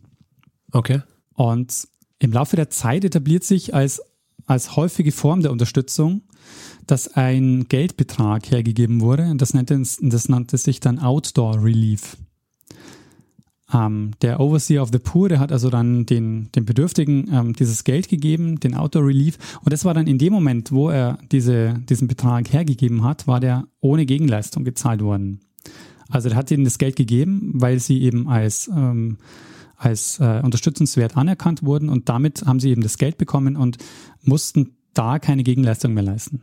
[0.71, 1.01] Okay.
[1.33, 1.87] Und
[2.19, 4.03] im Laufe der Zeit etabliert sich als,
[4.45, 6.21] als häufige Form der Unterstützung
[6.85, 9.33] dass ein Geldbetrag hergegeben wurde.
[9.37, 12.17] Das nannte, das nannte sich dann Outdoor Relief.
[13.73, 17.83] Ähm, der Overseer of the Poor, der hat also dann den, den Bedürftigen ähm, dieses
[17.83, 19.37] Geld gegeben, den Outdoor Relief.
[19.63, 23.39] Und das war dann in dem Moment, wo er diese, diesen Betrag hergegeben hat, war
[23.39, 25.39] der ohne Gegenleistung gezahlt worden.
[26.09, 29.17] Also der hat ihnen das Geld gegeben, weil sie eben als, ähm,
[29.75, 33.77] als äh, unterstützenswert anerkannt wurden und damit haben sie eben das Geld bekommen und
[34.21, 36.41] mussten da keine Gegenleistung mehr leisten.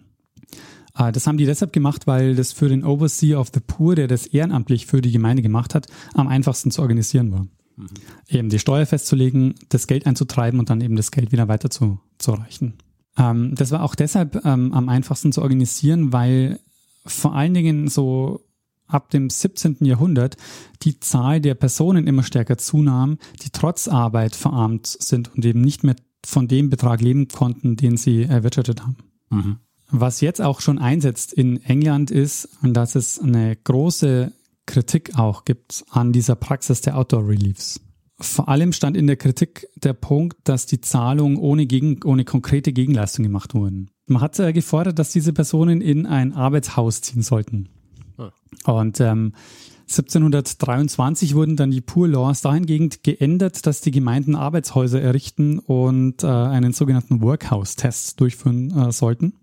[0.97, 4.09] Äh, das haben die deshalb gemacht, weil das für den Overseer of the Poor, der
[4.09, 7.47] das ehrenamtlich für die Gemeinde gemacht hat, am einfachsten zu organisieren war.
[7.77, 7.87] Mhm.
[8.29, 12.01] Eben die Steuer festzulegen, das Geld einzutreiben und dann eben das Geld wieder weiter zu,
[12.19, 12.75] zu reichen.
[13.17, 16.61] Ähm, das war auch deshalb ähm, am einfachsten zu organisieren, weil
[17.05, 18.45] vor allen Dingen so
[18.87, 19.79] ab dem 17.
[19.81, 20.37] Jahrhundert
[20.83, 25.83] die Zahl der Personen immer stärker zunahm, die trotz Arbeit verarmt sind und eben nicht
[25.83, 28.97] mehr von dem Betrag leben konnten, den sie erwirtschaftet haben.
[29.31, 29.57] Mhm.
[29.93, 34.33] Was jetzt auch schon einsetzt in England ist, dass es eine große
[34.65, 37.79] Kritik auch gibt an dieser Praxis der Outdoor Reliefs.
[38.19, 42.73] Vor allem stand in der Kritik der Punkt, dass die Zahlungen ohne, Gegen, ohne konkrete
[42.73, 43.91] Gegenleistung gemacht wurden.
[44.07, 47.69] Man hat äh, gefordert, dass diese Personen in ein Arbeitshaus ziehen sollten.
[48.17, 48.33] Ah.
[48.65, 49.35] Und ähm,
[49.83, 56.29] 1723 wurden dann die Poor Laws dahingehend geändert, dass die Gemeinden Arbeitshäuser errichten und äh,
[56.29, 59.35] einen sogenannten Workhouse-Test durchführen äh, sollten.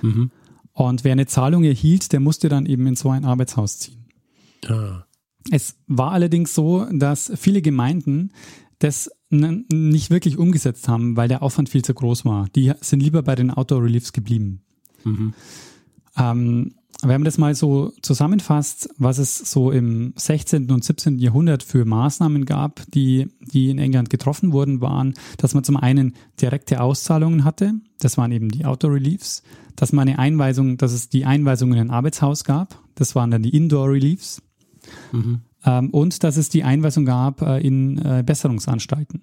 [0.00, 0.30] Mhm.
[0.72, 4.06] Und wer eine Zahlung erhielt, der musste dann eben in so ein Arbeitshaus ziehen.
[4.66, 5.04] Ah.
[5.50, 8.32] Es war allerdings so, dass viele Gemeinden
[8.78, 12.48] das nicht wirklich umgesetzt haben, weil der Aufwand viel zu groß war.
[12.54, 14.62] Die sind lieber bei den Outdoor Reliefs geblieben.
[15.04, 15.34] Mhm.
[16.16, 20.70] Ähm, wenn man das mal so zusammenfasst, was es so im 16.
[20.70, 21.18] und 17.
[21.18, 26.14] Jahrhundert für Maßnahmen gab, die, die in England getroffen wurden, waren, dass man zum einen
[26.40, 29.42] direkte Auszahlungen hatte, das waren eben die Auto-Reliefs,
[29.74, 33.42] dass man eine Einweisung, dass es die Einweisung in ein Arbeitshaus gab, das waren dann
[33.42, 34.40] die Indoor-Reliefs,
[35.10, 35.40] mhm.
[35.64, 39.22] ähm, und dass es die Einweisung gab äh, in äh, Besserungsanstalten.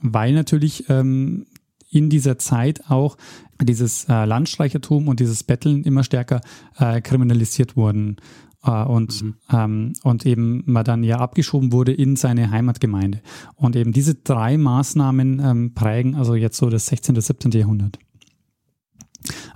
[0.00, 1.46] Weil natürlich ähm,
[1.92, 3.16] in dieser Zeit auch
[3.60, 6.40] dieses äh, Landstreichertum und dieses Betteln immer stärker
[6.78, 8.16] äh, kriminalisiert wurden
[8.64, 9.34] äh, und, mhm.
[9.52, 13.20] ähm, und eben man dann ja abgeschoben wurde in seine Heimatgemeinde.
[13.54, 17.16] Und eben diese drei Maßnahmen ähm, prägen also jetzt so das 16.
[17.16, 17.52] und 17.
[17.52, 17.98] Jahrhundert.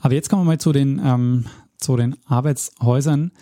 [0.01, 1.47] Aber jetzt kommen wir mal zu den, ähm,
[1.79, 3.33] zu den Arbeitshäusern.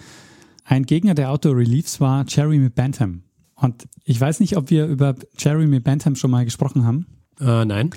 [0.64, 3.22] Ein Gegner der Outdoor Reliefs war Jeremy Bentham.
[3.54, 7.06] Und ich weiß nicht, ob wir über Jeremy Bentham schon mal gesprochen haben.
[7.40, 7.90] Äh, nein.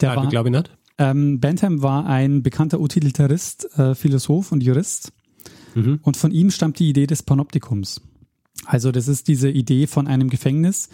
[0.00, 0.70] Der war, glaube ich nicht.
[0.98, 5.12] Ähm, Bentham war ein bekannter Utilitarist, äh, Philosoph und Jurist.
[5.74, 6.00] Mhm.
[6.02, 8.02] Und von ihm stammt die Idee des Panoptikums.
[8.66, 10.90] Also das ist diese Idee von einem Gefängnis,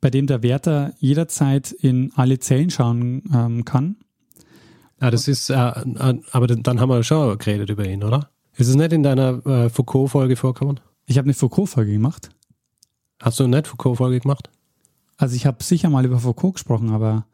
[0.00, 3.96] bei dem der Wärter jederzeit in alle Zellen schauen ähm, kann.
[4.98, 8.30] Ah, das ist, äh, äh, aber dann haben wir schon geredet über ihn, oder?
[8.56, 10.80] Ist es nicht in deiner äh, Foucault-Folge vorgekommen?
[11.06, 12.30] Ich habe eine Foucault-Folge gemacht.
[13.20, 14.50] Hast du eine Foucault-Folge gemacht?
[15.16, 17.26] Also ich habe sicher mal über Foucault gesprochen, aber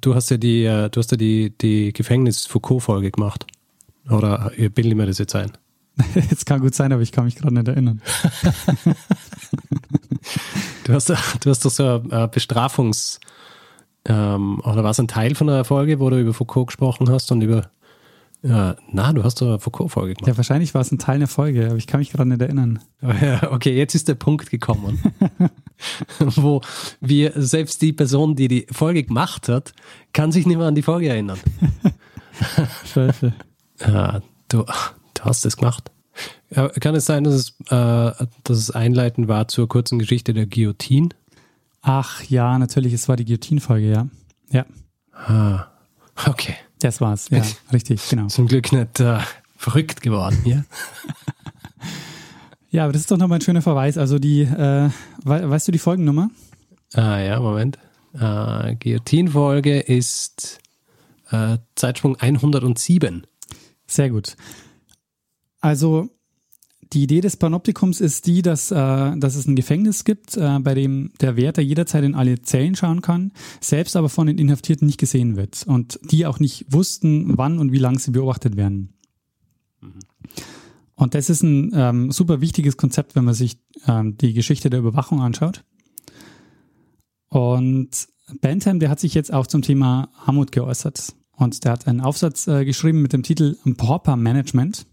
[0.00, 3.46] Du hast ja die, äh, du hast ja die, die Gefängnis-Foucault-Folge gemacht.
[4.10, 5.52] Oder bilde ich mir das jetzt ein?
[6.30, 8.02] Es kann gut sein, aber ich kann mich gerade nicht erinnern.
[10.84, 13.20] du, hast, du hast doch so ein Bestrafungs-
[14.04, 17.30] ähm, oder war es ein Teil von der Folge, wo du über Foucault gesprochen hast
[17.30, 17.70] und über
[18.42, 20.28] ja, na, du hast doch eine Foucault-Folge gemacht.
[20.28, 22.80] Ja, wahrscheinlich war es ein Teil der Folge, aber ich kann mich gerade nicht erinnern.
[23.50, 25.00] okay, jetzt ist der Punkt gekommen,
[26.18, 26.60] wo
[27.00, 29.72] wir, selbst die Person, die die Folge gemacht hat,
[30.12, 31.38] kann sich nicht mehr an die Folge erinnern.
[32.92, 33.32] Scheiße.
[33.84, 35.90] Ja, du, du hast es gemacht.
[36.78, 41.08] Kann es sein, dass es, äh, dass es einleitend war zur kurzen Geschichte der Guillotine?
[41.80, 44.06] Ach ja, natürlich, es war die Guillotine-Folge, ja.
[44.50, 44.66] Ja.
[45.12, 45.66] Ah,
[46.28, 46.54] okay.
[46.82, 47.42] Das war's, ja,
[47.72, 48.26] richtig, genau.
[48.26, 49.20] Zum Glück nicht äh,
[49.56, 50.64] verrückt geworden hier.
[52.70, 53.96] ja, aber das ist doch nochmal ein schöner Verweis.
[53.96, 54.90] Also die, äh,
[55.22, 56.30] we weißt du die Folgennummer?
[56.94, 57.78] Ah ja, Moment.
[58.14, 60.58] Äh, Guillotine-Folge ist
[61.30, 63.28] äh, Zeitsprung 107.
[63.86, 64.36] Sehr gut.
[65.60, 66.10] Also
[66.92, 70.74] die Idee des Panoptikums ist die, dass, äh, dass es ein Gefängnis gibt, äh, bei
[70.74, 74.98] dem der Wärter jederzeit in alle Zellen schauen kann, selbst aber von den Inhaftierten nicht
[74.98, 78.94] gesehen wird und die auch nicht wussten, wann und wie lange sie beobachtet werden.
[79.80, 80.00] Mhm.
[80.94, 84.80] Und das ist ein ähm, super wichtiges Konzept, wenn man sich ähm, die Geschichte der
[84.80, 85.64] Überwachung anschaut.
[87.28, 88.08] Und
[88.40, 91.14] Bentham, der hat sich jetzt auch zum Thema Armut geäußert.
[91.32, 94.86] Und der hat einen Aufsatz äh, geschrieben mit dem Titel Pauper Management.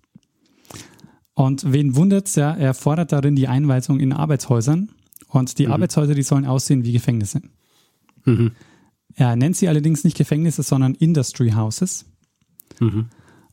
[1.39, 4.89] Und wen wundert's, ja, er fordert darin die Einweisung in Arbeitshäusern.
[5.29, 5.71] Und die mhm.
[5.71, 7.41] Arbeitshäuser, die sollen aussehen wie Gefängnisse.
[8.25, 8.51] Mhm.
[9.15, 12.03] Er nennt sie allerdings nicht Gefängnisse, sondern Industry Houses.
[12.81, 13.05] Mhm.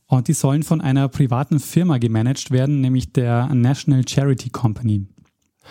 [0.05, 5.05] Und die sollen von einer privaten Firma gemanagt werden, nämlich der National Charity Company.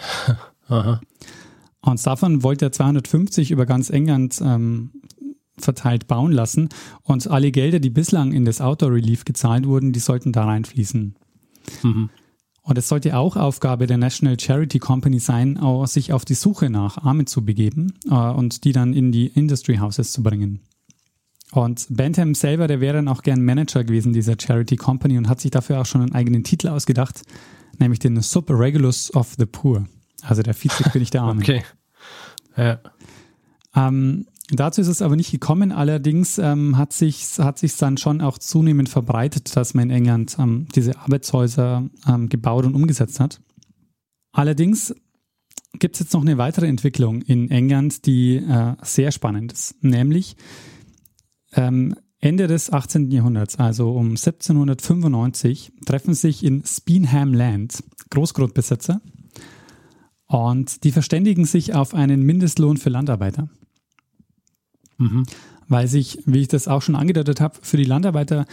[0.69, 1.03] Aha.
[1.83, 4.91] Und davon wollte er 250 über ganz England ähm,
[5.59, 6.71] verteilt bauen lassen.
[7.03, 11.15] Und alle Gelder, die bislang in das Outdoor Relief gezahlt wurden, die sollten da reinfließen.
[11.83, 12.11] Mhm.
[12.63, 16.99] Und es sollte auch Aufgabe der National Charity Company sein, sich auf die Suche nach
[16.99, 20.61] Armen zu begeben äh, und die dann in die Industry Houses zu bringen.
[21.53, 25.41] Und Bentham selber, der wäre dann auch gern Manager gewesen dieser Charity Company und hat
[25.41, 27.23] sich dafür auch schon einen eigenen Titel ausgedacht,
[27.79, 29.87] nämlich den Super Regulus of the Poor.
[30.23, 31.41] Also der Vizekönig der Armen.
[31.43, 31.63] Okay.
[32.57, 32.81] Ja.
[33.77, 35.73] Ähm, Dazu ist es aber nicht gekommen.
[35.73, 40.37] Allerdings ähm, hat sich hat sich dann schon auch zunehmend verbreitet, dass man in England
[40.39, 43.41] ähm, diese Arbeitshäuser ähm, gebaut und umgesetzt hat.
[44.33, 44.95] Allerdings
[45.79, 50.37] gibt es jetzt noch eine weitere Entwicklung in England, die äh, sehr spannend ist, nämlich
[51.55, 53.11] ähm, Ende des 18.
[53.11, 59.01] Jahrhunderts, also um 1795, treffen sich in Speenham Land Großgrundbesitzer
[60.27, 63.49] und die verständigen sich auf einen Mindestlohn für Landarbeiter.
[64.99, 65.25] Mhm.
[65.69, 68.47] Weil sich, wie ich das auch schon angedeutet habe, für die Landarbeiter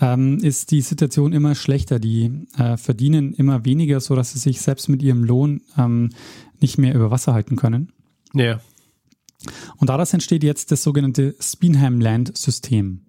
[0.00, 1.98] ähm, ist die Situation immer schlechter.
[1.98, 6.10] Die äh, verdienen immer weniger, sodass sie sich selbst mit ihrem Lohn ähm,
[6.60, 7.92] nicht mehr über Wasser halten können.
[8.34, 8.60] Ja.
[9.78, 13.06] Und daraus entsteht jetzt das sogenannte Speenham Land System.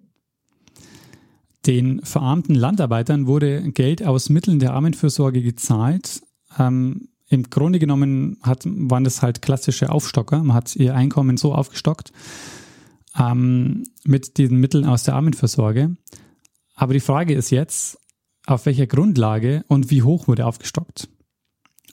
[1.66, 6.22] Den verarmten Landarbeitern wurde Geld aus Mitteln der Armenfürsorge gezahlt.
[6.58, 10.44] Ähm, Im Grunde genommen hat, waren das halt klassische Aufstocker.
[10.44, 12.12] Man hat ihr Einkommen so aufgestockt,
[13.18, 15.96] ähm, mit diesen Mitteln aus der Armenversorge.
[16.76, 17.98] Aber die Frage ist jetzt,
[18.46, 21.08] auf welcher Grundlage und wie hoch wurde aufgestockt.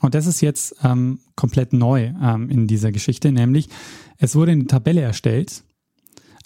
[0.01, 3.69] Und das ist jetzt ähm, komplett neu ähm, in dieser Geschichte, nämlich
[4.17, 5.65] es wurde eine Tabelle erstellt,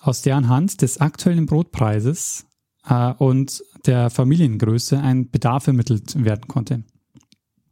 [0.01, 2.47] aus der anhand des aktuellen Brotpreises
[2.89, 6.83] äh, und der Familiengröße ein Bedarf ermittelt werden konnte.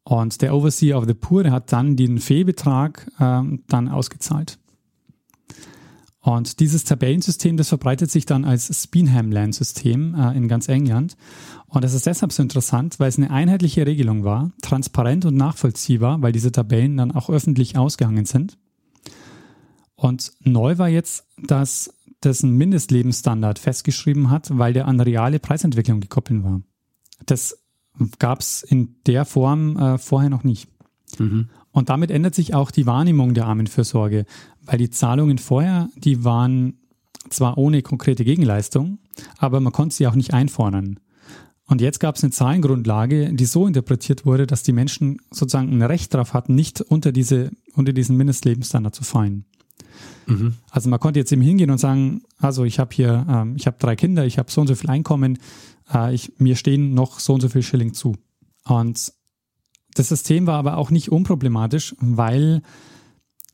[0.04, 4.58] Und der Overseer of the Poor hat dann den Fehlbetrag äh, dann ausgezahlt.
[6.22, 11.16] Und dieses Tabellensystem, das verbreitet sich dann als Spinham-Land-System äh, in ganz England.
[11.66, 16.20] Und das ist deshalb so interessant, weil es eine einheitliche Regelung war, transparent und nachvollziehbar,
[16.20, 18.58] weil diese Tabellen dann auch öffentlich ausgehangen sind.
[19.94, 26.00] Und neu war jetzt, dass das einen Mindestlebensstandard festgeschrieben hat, weil der an reale Preisentwicklung
[26.00, 26.60] gekoppelt war.
[27.24, 27.58] Das
[28.18, 30.68] gab es in der Form äh, vorher noch nicht.
[31.18, 31.48] Mhm.
[31.72, 34.24] Und damit ändert sich auch die Wahrnehmung der Armenfürsorge,
[34.62, 36.78] weil die Zahlungen vorher, die waren
[37.28, 38.98] zwar ohne konkrete Gegenleistung,
[39.38, 40.98] aber man konnte sie auch nicht einfordern.
[41.66, 45.82] Und jetzt gab es eine Zahlengrundlage, die so interpretiert wurde, dass die Menschen sozusagen ein
[45.82, 49.44] Recht darauf hatten, nicht unter, diese, unter diesen Mindestlebensstandard zu fallen.
[50.26, 50.54] Mhm.
[50.70, 53.76] Also man konnte jetzt eben hingehen und sagen, also ich habe hier, ähm, ich habe
[53.78, 55.38] drei Kinder, ich habe so und so viel Einkommen,
[55.94, 58.16] äh, ich, mir stehen noch so und so viel Schilling zu.
[58.64, 59.12] Und
[59.94, 62.62] das System war aber auch nicht unproblematisch, weil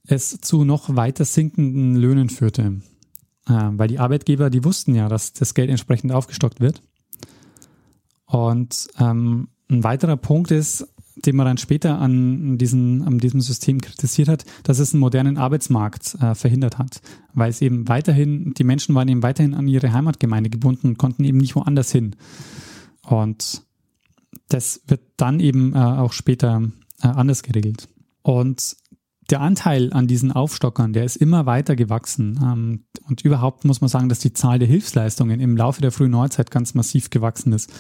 [0.07, 2.81] es zu noch weiter sinkenden Löhnen führte.
[3.49, 6.83] Äh, weil die Arbeitgeber, die wussten ja, dass das Geld entsprechend aufgestockt wird.
[8.27, 10.87] Und ähm, ein weiterer Punkt ist,
[11.25, 15.38] den man dann später an, diesen, an diesem System kritisiert hat, dass es einen modernen
[15.38, 17.01] Arbeitsmarkt äh, verhindert hat.
[17.33, 21.25] Weil es eben weiterhin, die Menschen waren eben weiterhin an ihre Heimatgemeinde gebunden und konnten
[21.25, 22.16] eben nicht woanders hin.
[23.03, 23.62] Und
[24.49, 26.63] das wird dann eben äh, auch später
[27.03, 27.89] äh, anders geregelt.
[28.23, 28.77] Und
[29.31, 32.39] der Anteil an diesen Aufstockern, der ist immer weiter gewachsen.
[32.43, 36.13] Ähm, und überhaupt muss man sagen, dass die Zahl der Hilfsleistungen im Laufe der frühen
[36.13, 37.73] Neuzeit ganz massiv gewachsen ist.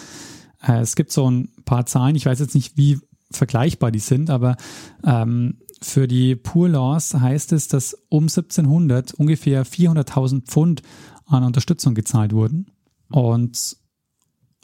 [0.62, 2.98] Äh, es gibt so ein paar Zahlen, ich weiß jetzt nicht, wie
[3.30, 4.56] vergleichbar die sind, aber
[5.04, 10.82] ähm, für die Poor Laws heißt es, dass um 1700 ungefähr 400.000 Pfund
[11.26, 12.70] an Unterstützung gezahlt wurden.
[13.10, 13.76] Und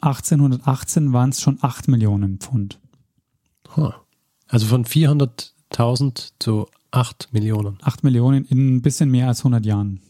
[0.03, 2.79] 1818 waren es schon 8 Millionen Pfund.
[4.47, 7.77] Also von 400.000 zu 8 Millionen.
[7.81, 10.01] 8 Millionen in ein bisschen mehr als 100 Jahren.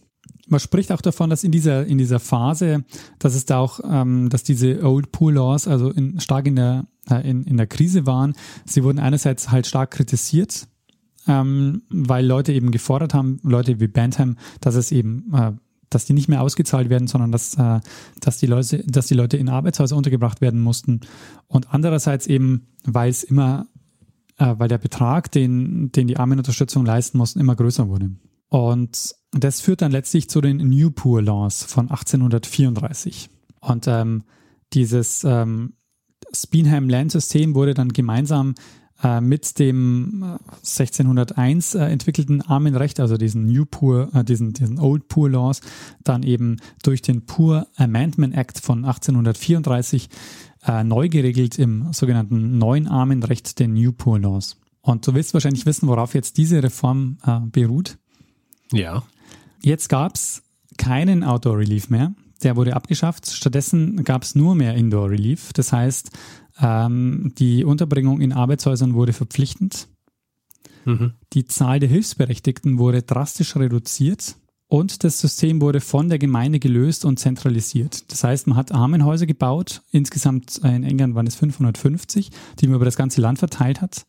[0.48, 2.84] Man spricht auch davon, dass in dieser, in dieser Phase,
[3.20, 6.86] dass es da auch, ähm, dass diese Old Poor Laws also in, stark in der,
[7.10, 8.34] äh, in, in der Krise waren.
[8.66, 10.68] Sie wurden einerseits halt stark kritisiert,
[11.28, 15.54] ähm, weil Leute eben gefordert haben, Leute wie Bantam, dass es eben äh,
[15.94, 17.80] dass die nicht mehr ausgezahlt werden, sondern dass, äh,
[18.20, 21.02] dass, die Leute, dass die Leute in Arbeitshäuser untergebracht werden mussten.
[21.48, 23.68] Und andererseits eben, weil es immer,
[24.38, 28.12] äh, weil der Betrag, den, den die Armenunterstützung leisten mussten, immer größer wurde.
[28.50, 33.30] Und das führt dann letztlich zu den New Poor Laws von 1834.
[33.62, 34.24] Und ähm,
[34.74, 35.74] dieses ähm,
[36.34, 38.56] Spinham Land System wurde dann gemeinsam
[39.04, 44.80] äh, mit dem 1601 äh, äh, entwickelten Armenrecht, also diesen New Poor, äh, diesen, diesen
[44.80, 45.62] Old Poor Laws,
[46.04, 50.10] dann eben durch den Poor Amendment Act von 1834
[50.66, 54.58] äh, neu geregelt im sogenannten neuen Armenrecht, den New Poor Laws.
[54.82, 57.98] Und du willst wahrscheinlich wissen, worauf jetzt diese Reform äh, beruht.
[58.72, 59.04] Ja.
[59.62, 60.44] Jetzt gab es
[60.78, 62.14] keinen Outdoor Relief mehr.
[62.44, 63.30] Der wurde abgeschafft.
[63.32, 65.54] Stattdessen gab es nur mehr Indoor Relief.
[65.54, 66.12] Das heißt,
[66.60, 69.88] ähm, die Unterbringung in Arbeitshäusern wurde verpflichtend.
[70.86, 71.14] Mhm.
[71.34, 74.36] Die Zahl der Hilfsberechtigten wurde drastisch reduziert
[74.68, 78.12] und das System wurde von der Gemeinde gelöst und zentralisiert.
[78.12, 79.84] Das heißt, man hat Armenhäuser gebaut.
[79.92, 84.06] Insgesamt äh, in England waren es 550, die man über das ganze Land verteilt hat.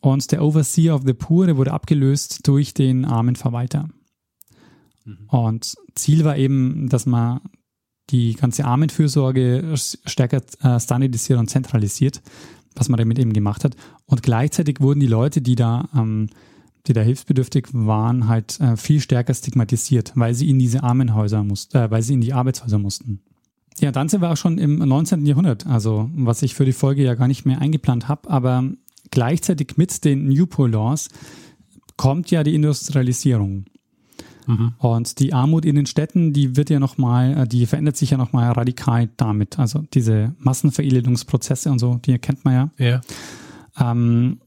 [0.00, 3.88] Und der Overseer of the Poor wurde abgelöst durch den Armenverwalter.
[5.04, 5.28] Mhm.
[5.28, 7.40] Und Ziel war eben, dass man
[8.10, 12.20] die ganze Armenfürsorge stärker äh, standardisiert und zentralisiert,
[12.74, 13.76] was man damit eben gemacht hat.
[14.06, 16.28] Und gleichzeitig wurden die Leute, die da, ähm,
[16.86, 21.76] die da hilfsbedürftig waren, halt äh, viel stärker stigmatisiert, weil sie in diese Armenhäuser mussten,
[21.76, 23.22] äh, weil sie in die Arbeitshäuser mussten.
[23.80, 25.24] Ja, dann sind wir auch schon im 19.
[25.24, 28.64] Jahrhundert, also was ich für die Folge ja gar nicht mehr eingeplant habe, aber
[29.10, 31.08] gleichzeitig mit den Newport Laws
[31.96, 33.64] kommt ja die Industrialisierung.
[34.46, 34.74] Mhm.
[34.78, 38.18] Und die Armut in den Städten, die wird ja nochmal, äh, die verändert sich ja
[38.18, 39.58] nochmal radikal damit.
[39.58, 42.70] Also diese Massenveredelungsprozesse und so, die kennt man ja.
[42.78, 43.00] Ja.
[43.78, 44.40] Ähm,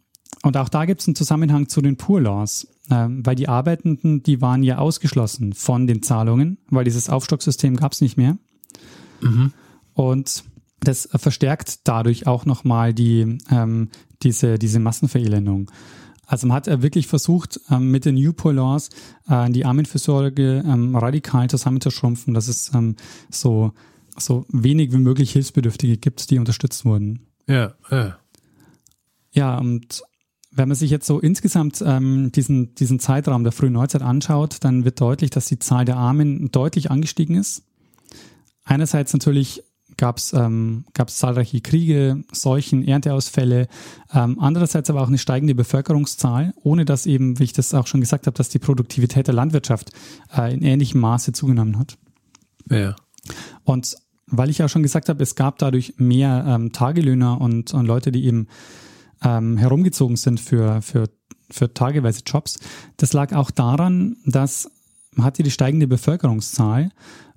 [0.44, 4.22] und auch da gibt es einen Zusammenhang zu den Poor Laws, ähm, weil die Arbeitenden,
[4.22, 8.38] die waren ja ausgeschlossen von den Zahlungen, weil dieses Aufstocksystem gab es nicht mehr.
[9.22, 9.54] Mhm.
[9.94, 10.44] Und
[10.82, 13.90] das verstärkt dadurch auch nochmal die, ähm,
[14.22, 15.72] diese, diese Massenverelendung.
[16.26, 18.90] Also man hat äh, wirklich versucht, ähm, mit den New Laws
[19.28, 22.96] äh, die Armenfürsorge ähm, radikal zusammenzuschrumpfen, dass es ähm,
[23.30, 23.72] so
[24.18, 27.28] so wenig wie möglich Hilfsbedürftige gibt, die unterstützt wurden.
[27.48, 28.18] Ja, ja.
[29.32, 30.04] Ja, und
[30.52, 34.86] wenn man sich jetzt so insgesamt ähm, diesen, diesen Zeitraum der frühen Neuzeit anschaut, dann
[34.86, 37.64] wird deutlich, dass die Zahl der Armen deutlich angestiegen ist.
[38.64, 39.64] Einerseits natürlich
[39.98, 43.68] gab es ähm, gab's zahlreiche Kriege, Seuchen, Ernteausfälle,
[44.14, 48.02] ähm, andererseits aber auch eine steigende Bevölkerungszahl, ohne dass eben, wie ich das auch schon
[48.02, 49.92] gesagt habe, dass die Produktivität der Landwirtschaft
[50.36, 51.98] äh, in ähnlichem Maße zugenommen hat.
[52.70, 52.96] Ja.
[53.64, 53.96] Und
[54.28, 58.12] weil ich ja schon gesagt habe, es gab dadurch mehr ähm, Tagelöhner und, und Leute,
[58.12, 58.48] die eben
[59.24, 61.10] ähm, herumgezogen sind für, für,
[61.50, 62.60] für tageweise Jobs.
[62.98, 64.70] Das lag auch daran, dass
[65.16, 66.90] man hatte die steigende Bevölkerungszahl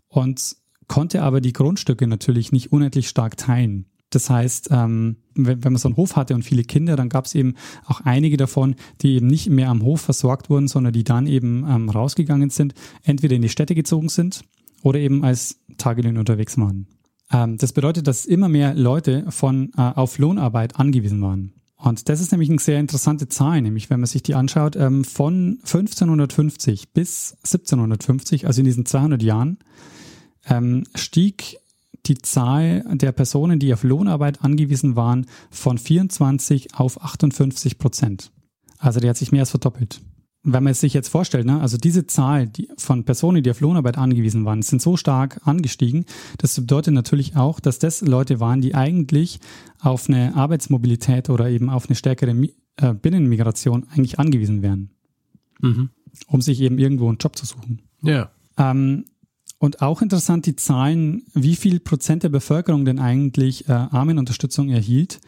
[0.09, 0.57] und
[0.89, 3.86] konnte aber die Grundstücke natürlich nicht unendlich stark teilen.
[4.11, 7.26] Das heißt, ähm, wenn, wenn man so einen Hof hatte und viele Kinder, dann gab
[7.26, 11.05] es eben auch einige davon, die eben nicht mehr am Hof versorgt wurden, sondern die
[11.05, 12.74] dann eben ähm, rausgegangen sind,
[13.05, 14.43] entweder in die Städte gezogen sind
[14.82, 16.86] oder eben als Tagelöhner unterwegs waren.
[17.30, 21.53] Ähm, das bedeutet, dass immer mehr Leute von äh, auf Lohnarbeit angewiesen waren.
[21.76, 25.05] Und das ist nämlich eine sehr interessante Zahl, nämlich wenn man sich die anschaut, ähm,
[25.05, 29.59] von 1550 bis 1750, also in diesen 200 Jahren,
[30.49, 31.59] ähm, stieg
[32.07, 38.31] die Zahl der Personen, die auf Lohnarbeit angewiesen waren, von 24 auf 58 Prozent.
[38.79, 40.01] Also die hat sich mehr als verdoppelt.
[40.45, 43.61] Wenn man es sich jetzt vorstellt, ne, also diese Zahl die von Personen, die auf
[43.61, 46.07] Lohnarbeit angewiesen waren, sind so stark angestiegen,
[46.39, 49.41] das bedeutet natürlich auch, dass das Leute waren, die eigentlich
[49.81, 52.35] auf eine Arbeitsmobilität oder eben auf eine stärkere
[52.77, 54.91] äh, Binnenmigration eigentlich angewiesen wären,
[55.61, 55.91] mhm.
[56.29, 57.83] um sich eben irgendwo einen Job zu suchen.
[58.03, 58.31] Ja.
[58.57, 59.05] Ähm,
[59.59, 65.21] und auch interessant die Zahlen, wie viel Prozent der Bevölkerung denn eigentlich äh, Armenunterstützung erhielt.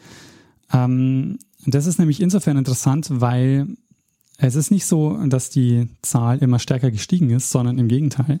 [0.71, 3.67] Ähm, das ist nämlich insofern interessant, weil
[4.37, 8.39] es ist nicht so, dass die Zahl immer stärker gestiegen ist, sondern im Gegenteil.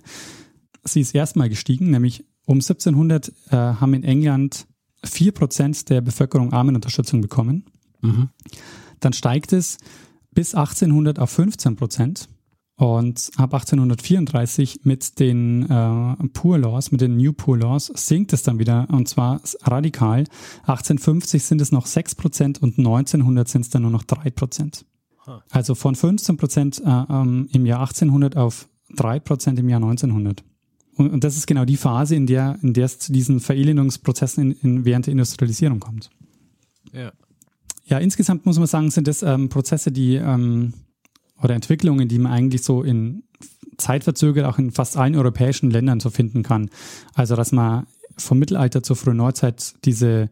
[0.83, 4.65] Sie ist erstmal gestiegen, nämlich um 1700 äh, haben in England
[5.03, 7.65] vier Prozent der Bevölkerung Armenunterstützung bekommen.
[8.01, 8.29] Mhm.
[8.99, 9.77] Dann steigt es
[10.31, 12.29] bis 1800 auf 15 Prozent.
[12.81, 18.41] Und ab 1834 mit den äh, Poor Laws, mit den New Poor Laws, sinkt es
[18.41, 20.23] dann wieder und zwar radikal.
[20.61, 24.83] 1850 sind es noch 6 Prozent und 1900 sind es dann nur noch 3 Prozent.
[25.51, 30.43] Also von 15 Prozent äh, ähm, im Jahr 1800 auf 3 Prozent im Jahr 1900.
[30.95, 34.43] Und, und, das ist genau die Phase, in der, in der es zu diesen Verelendungsprozessen
[34.43, 36.09] in, in, während der Industrialisierung kommt.
[36.91, 37.11] Ja.
[37.85, 40.73] Ja, insgesamt muss man sagen, sind das ähm, Prozesse, die ähm,
[41.41, 43.23] oder Entwicklungen, die man eigentlich so in
[43.77, 46.69] zeitverzögert auch in fast allen europäischen Ländern so finden kann.
[47.13, 47.87] Also, dass man
[48.17, 50.29] vom Mittelalter zur frühen Neuzeit diese,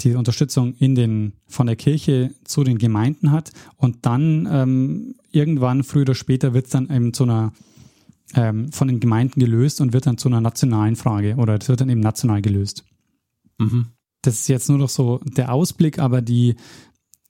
[0.00, 5.82] diese Unterstützung in den, von der Kirche zu den Gemeinden hat und dann ähm, irgendwann,
[5.82, 7.52] früher oder später, wird es dann eben zu einer
[8.34, 11.80] ähm, von den Gemeinden gelöst und wird dann zu einer nationalen Frage oder es wird
[11.80, 12.84] dann eben national gelöst.
[13.58, 13.86] Mhm.
[14.22, 16.56] Das ist jetzt nur noch so der Ausblick, aber die,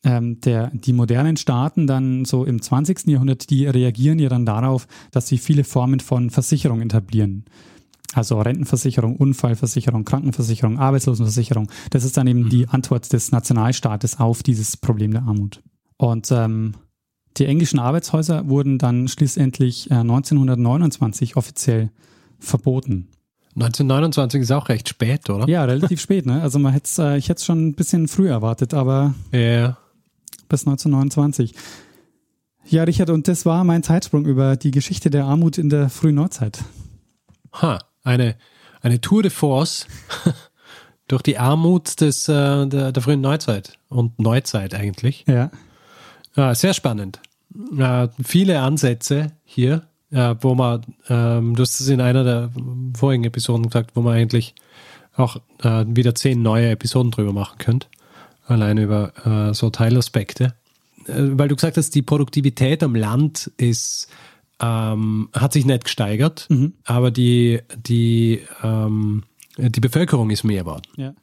[0.04, 3.06] ähm, der, die modernen Staaten dann so im 20.
[3.06, 7.44] Jahrhundert, die reagieren ja dann darauf, dass sie viele Formen von Versicherung etablieren.
[8.14, 11.70] Also Rentenversicherung, Unfallversicherung, Krankenversicherung, Arbeitslosenversicherung.
[11.90, 12.48] Das ist dann eben mhm.
[12.48, 15.62] die Antwort des Nationalstaates auf dieses Problem der Armut.
[15.98, 16.74] Und ähm,
[17.36, 21.90] die englischen Arbeitshäuser wurden dann schließlich äh, 1929 offiziell
[22.38, 23.08] verboten.
[23.56, 25.48] 1929 ist auch recht spät, oder?
[25.48, 26.24] Ja, relativ spät.
[26.24, 26.40] Ne?
[26.40, 29.76] Also man hätte äh, ich hätte es schon ein bisschen früher erwartet, aber ja
[30.48, 31.54] bis 1929.
[32.70, 36.16] Ja, Richard, und das war mein Zeitsprung über die Geschichte der Armut in der frühen
[36.16, 36.64] Neuzeit.
[37.54, 38.36] Ha, eine,
[38.82, 39.86] eine Tour de Force
[41.08, 45.24] durch die Armut des, äh, der, der, frühen Neuzeit und Neuzeit eigentlich.
[45.26, 45.50] Ja.
[46.36, 47.20] ja sehr spannend.
[47.78, 52.50] Äh, viele Ansätze hier, äh, wo man, ähm, du hast es in einer der
[52.94, 54.54] vorigen Episoden gesagt, wo man eigentlich
[55.16, 57.88] auch äh, wieder zehn neue Episoden drüber machen könnte
[58.48, 60.54] allein über äh, so Teilaspekte.
[61.06, 64.08] Äh, weil du gesagt hast, die Produktivität am Land ist,
[64.60, 66.74] ähm, hat sich nicht gesteigert, mhm.
[66.84, 69.22] aber die, die, ähm,
[69.56, 70.82] die Bevölkerung ist mehr geworden.
[70.96, 71.14] Ja.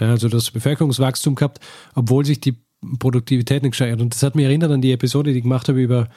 [0.00, 1.60] Ja, also das Bevölkerungswachstum gehabt,
[1.94, 2.56] obwohl sich die
[2.98, 4.00] Produktivität nicht gesteigert.
[4.00, 6.08] Und das hat mich erinnert an die Episode, die ich gemacht habe über,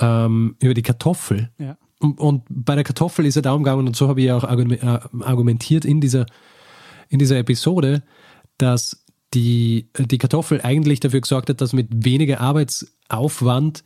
[0.00, 1.50] ähm, über die Kartoffel.
[1.58, 1.76] Ja.
[2.00, 4.98] Und, und, bei der Kartoffel ist es darum gegangen, und so habe ich auch äh,
[5.20, 6.26] argumentiert in dieser,
[7.08, 8.02] in dieser Episode,
[8.56, 13.82] dass die, die Kartoffel eigentlich dafür gesorgt hat, dass mit weniger Arbeitsaufwand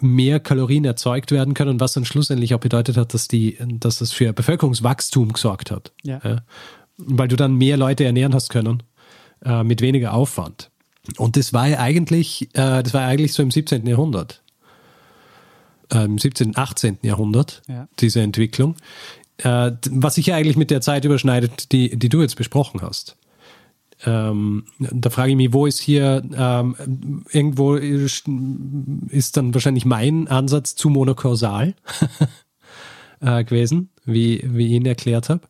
[0.00, 4.12] mehr Kalorien erzeugt werden können, was dann schlussendlich auch bedeutet hat, dass, die, dass das
[4.12, 5.92] für Bevölkerungswachstum gesorgt hat.
[6.02, 6.20] Ja.
[6.24, 6.42] Ja,
[6.96, 8.82] weil du dann mehr Leute ernähren hast können
[9.44, 10.70] äh, mit weniger Aufwand.
[11.16, 13.86] Und das war ja eigentlich, äh, das war eigentlich so im 17.
[13.86, 14.42] Jahrhundert.
[15.92, 16.98] Äh, Im 17., 18.
[17.02, 17.88] Jahrhundert, ja.
[17.98, 18.76] diese Entwicklung.
[19.38, 23.16] äh, was sich ja eigentlich mit der Zeit überschneidet, die, die du jetzt besprochen hast.
[24.06, 28.26] Ähm, da frage ich mich, wo ist hier ähm, irgendwo ist,
[29.36, 31.74] dann wahrscheinlich mein Ansatz zu monokausal
[33.20, 35.42] äh, gewesen, wie, wie ich ihn erklärt habe.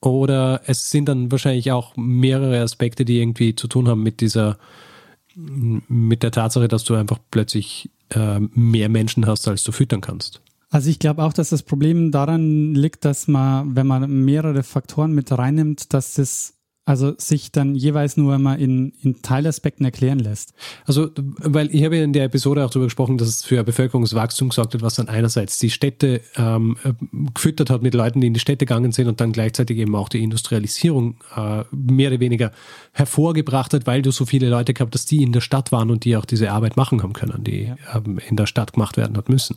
[0.00, 4.58] Oder es sind dann wahrscheinlich auch mehrere Aspekte, die irgendwie zu tun haben mit dieser,
[5.34, 10.42] mit der Tatsache, dass du einfach plötzlich äh, mehr Menschen hast, als du füttern kannst.
[10.70, 15.12] Also ich glaube auch, dass das Problem daran liegt, dass man, wenn man mehrere Faktoren
[15.12, 16.53] mit reinnimmt, dass das
[16.86, 20.52] also sich dann jeweils nur immer in, in Teilaspekten erklären lässt.
[20.84, 24.50] Also, weil ich habe ja in der Episode auch darüber gesprochen, dass es für Bevölkerungswachstum
[24.50, 26.76] gesorgt hat, was dann einerseits die Städte ähm,
[27.32, 30.10] gefüttert hat mit Leuten, die in die Städte gegangen sind und dann gleichzeitig eben auch
[30.10, 32.52] die Industrialisierung äh, mehr oder weniger
[32.92, 36.04] hervorgebracht hat, weil du so viele Leute gehabt hast, die in der Stadt waren und
[36.04, 37.76] die auch diese Arbeit machen haben können, die ja.
[37.94, 39.56] ähm, in der Stadt gemacht werden hat müssen.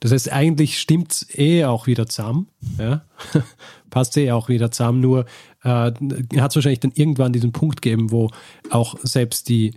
[0.00, 2.48] Das heißt, eigentlich stimmt es eh auch wieder zusammen.
[2.78, 3.02] Ja?
[3.90, 5.24] Passt eh auch wieder zusammen, nur
[5.62, 5.96] äh, hat
[6.50, 8.30] es wahrscheinlich dann irgendwann diesen Punkt gegeben, wo
[8.70, 9.74] auch selbst die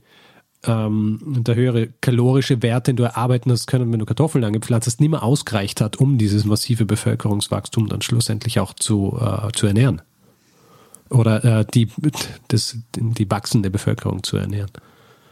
[0.64, 5.00] ähm, der höhere kalorische Wert, den du erarbeiten hast können, wenn du Kartoffeln angepflanzt hast,
[5.00, 10.02] nicht mehr ausgereicht hat, um dieses massive Bevölkerungswachstum dann schlussendlich auch zu, äh, zu ernähren.
[11.10, 11.90] Oder äh, die,
[12.48, 14.72] das, die wachsende Bevölkerung zu ernähren.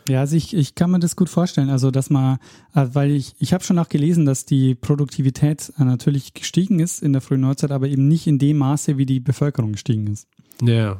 [0.10, 1.70] Ja, also ich, ich kann mir das gut vorstellen.
[1.70, 2.39] Also, dass man,
[2.74, 7.04] äh, weil ich, ich habe schon auch gelesen, dass die Produktivität äh, natürlich gestiegen ist
[7.04, 10.28] in der frühen Neuzeit, aber eben nicht in dem Maße, wie die Bevölkerung gestiegen ist.
[10.62, 10.99] Ja.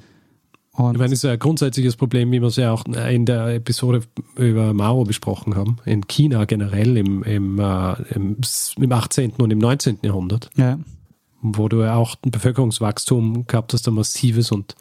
[0.74, 3.56] Und ich meine, das ist ein grundsätzliches Problem, wie wir es ja auch in der
[3.56, 4.02] Episode
[4.38, 8.38] über Mao besprochen haben, in China generell im, im, äh, im,
[8.78, 9.32] im 18.
[9.32, 10.00] und im 19.
[10.04, 10.50] Jahrhundert.
[10.56, 10.80] Ja.
[11.42, 14.76] Wo du ja auch ein Bevölkerungswachstum gehabt hast, ein massives und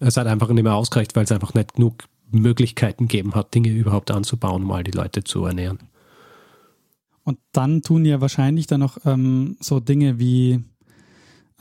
[0.00, 3.68] es hat einfach nicht mehr ausgereicht, weil es einfach nicht genug Möglichkeiten gegeben hat, Dinge
[3.68, 5.78] überhaupt anzubauen, um all die Leute zu ernähren.
[7.22, 10.64] Und dann tun ja wahrscheinlich dann noch ähm, so Dinge wie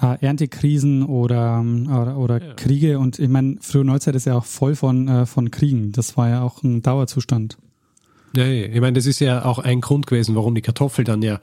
[0.03, 2.53] äh, Erntekrisen oder, ähm, oder, oder ja.
[2.53, 2.99] Kriege.
[2.99, 5.91] Und ich meine, frühe Neuzeit ist ja auch voll von, äh, von Kriegen.
[5.91, 7.57] Das war ja auch ein Dauerzustand.
[8.35, 11.39] Ja, ich meine, das ist ja auch ein Grund gewesen, warum die Kartoffel dann ja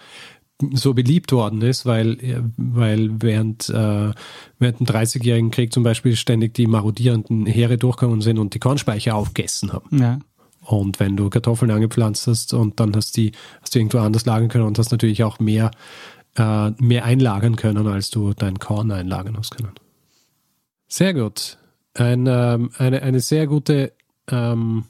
[0.74, 4.12] so beliebt worden ist, weil, weil während, äh,
[4.58, 9.14] während dem 30-jährigen Krieg zum Beispiel ständig die marodierenden Heere durchgekommen sind und die Kornspeicher
[9.14, 9.98] aufgegessen haben.
[9.98, 10.18] Ja.
[10.60, 13.32] Und wenn du Kartoffeln angepflanzt hast und dann hast die,
[13.62, 15.70] hast du irgendwo anders lagern können und hast natürlich auch mehr,
[16.36, 19.72] äh, mehr einlagern können, als du dein Korn einlagern hast können.
[20.88, 21.58] Sehr gut.
[21.94, 23.92] Ein, ähm, eine, eine sehr gute
[24.28, 24.84] ähm,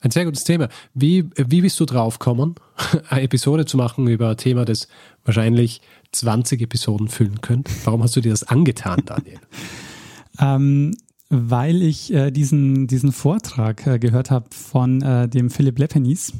[0.00, 0.68] ein sehr gutes Thema.
[0.94, 2.54] Wie, wie bist du drauf gekommen,
[3.08, 4.88] eine Episode zu machen über ein Thema, das
[5.24, 5.80] wahrscheinlich
[6.12, 7.72] 20 Episoden füllen könnte?
[7.84, 9.40] Warum hast du dir das angetan, Daniel?
[10.38, 10.96] ähm,
[11.28, 16.32] weil ich äh, diesen, diesen Vortrag äh, gehört habe von äh, dem Philipp Lepenis.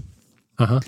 [0.59, 0.81] Aha.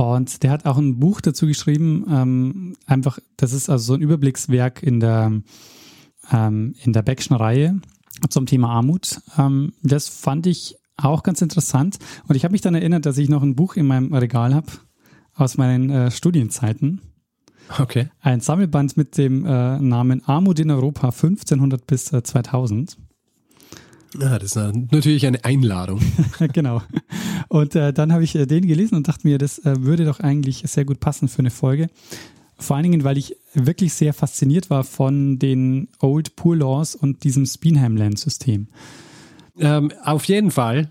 [0.00, 4.00] Und der hat auch ein Buch dazu geschrieben, ähm, einfach, das ist also so ein
[4.00, 5.30] Überblickswerk in der,
[6.32, 7.78] ähm, in der Beckschen Reihe
[8.30, 9.20] zum Thema Armut.
[9.36, 11.98] Ähm, das fand ich auch ganz interessant.
[12.26, 14.68] Und ich habe mich dann erinnert, dass ich noch ein Buch in meinem Regal habe
[15.34, 17.02] aus meinen äh, Studienzeiten.
[17.78, 18.08] Okay.
[18.20, 22.96] Ein Sammelband mit dem äh, Namen Armut in Europa 1500 bis äh, 2000.
[24.18, 26.00] Ja, das ist natürlich eine Einladung.
[26.52, 26.82] genau.
[27.50, 30.20] Und äh, dann habe ich äh, den gelesen und dachte mir, das äh, würde doch
[30.20, 31.88] eigentlich sehr gut passen für eine Folge.
[32.56, 37.24] Vor allen Dingen, weil ich wirklich sehr fasziniert war von den Old Poor Laws und
[37.24, 38.68] diesem Speenham-Land-System.
[39.58, 40.90] Ähm, auf jeden Fall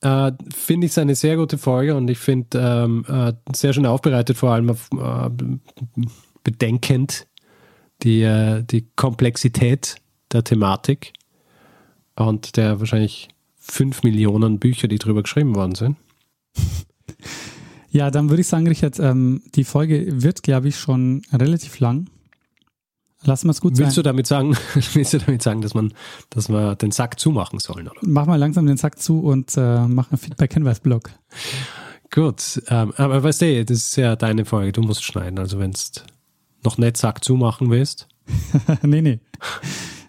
[0.00, 3.86] äh, finde ich es eine sehr gute Folge und ich finde ähm, äh, sehr schön
[3.86, 5.30] aufbereitet, vor allem auf, äh,
[6.42, 7.28] bedenkend
[8.02, 9.94] die, äh, die Komplexität
[10.32, 11.12] der Thematik
[12.16, 13.28] und der wahrscheinlich
[13.70, 15.96] fünf Millionen Bücher, die drüber geschrieben worden sind.
[17.92, 22.08] Ja, dann würde ich sagen, Richard, ähm, die Folge wird, glaube ich, schon relativ lang.
[23.24, 24.02] Lassen wir es gut willst sein.
[24.04, 24.56] Du damit sagen,
[24.94, 25.92] willst du damit sagen, dass man,
[26.30, 27.88] dass wir den Sack zumachen sollen?
[27.88, 27.98] Oder?
[28.02, 31.10] Mach mal langsam den Sack zu und äh, mach einen Feedback-Hinweis-Blog.
[32.12, 35.40] Gut, ähm, aber weißt du, das ist ja deine Folge, du musst schneiden.
[35.40, 35.78] Also wenn du
[36.64, 38.08] noch nicht Sack zumachen willst.
[38.82, 39.20] nee, nee.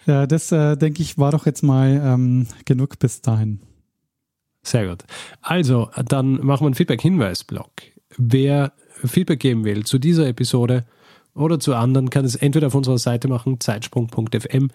[0.06, 3.60] Ja, das äh, denke ich war doch jetzt mal ähm, genug bis dahin.
[4.64, 5.04] Sehr gut.
[5.42, 7.72] Also, dann machen wir einen Feedback-Hinweis-Blog.
[8.18, 10.86] Wer Feedback geben will zu dieser Episode,
[11.34, 14.70] oder zu anderen kann es entweder auf unserer Seite machen, zeitsprung.fm,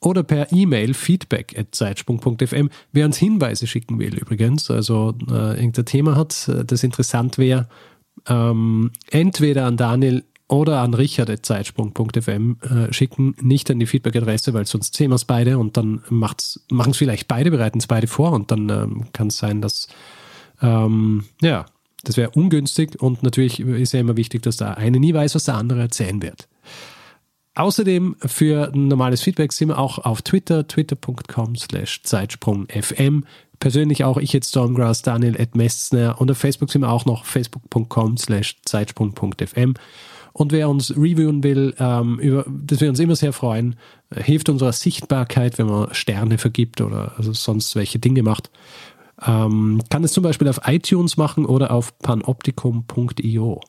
[0.00, 2.70] oder per E-Mail feedback at zeitsprung.fm.
[2.92, 7.68] Wer uns Hinweise schicken will übrigens, also äh, irgendein Thema hat, äh, das interessant wäre,
[8.28, 14.94] ähm, entweder an Daniel oder an richard.zeitsprung.fm äh, schicken, nicht an die Feedback-Adresse, weil sonst
[14.94, 18.50] sehen wir es beide und dann machen es vielleicht beide, bereiten es beide vor und
[18.50, 19.88] dann ähm, kann es sein, dass
[20.60, 21.66] ähm, ja,
[22.04, 25.44] das wäre ungünstig und natürlich ist ja immer wichtig, dass der eine nie weiß, was
[25.44, 26.48] der andere erzählen wird.
[27.54, 33.24] Außerdem für normales Feedback sind wir auch auf Twitter, twitter.com slash Zeitsprung.fm.
[33.60, 37.24] Persönlich auch ich jetzt Stormgrass, Daniel Ed Messner und auf Facebook sind wir auch noch
[37.24, 39.74] facebook.com slash Zeitsprung.fm.
[40.32, 43.76] Und wer uns reviewen will, ähm, über, das wir uns immer sehr freuen,
[44.14, 48.50] hilft unserer Sichtbarkeit, wenn man Sterne vergibt oder also sonst welche Dinge macht.
[49.24, 53.60] Ähm, kann es zum Beispiel auf iTunes machen oder auf panoptikum.io.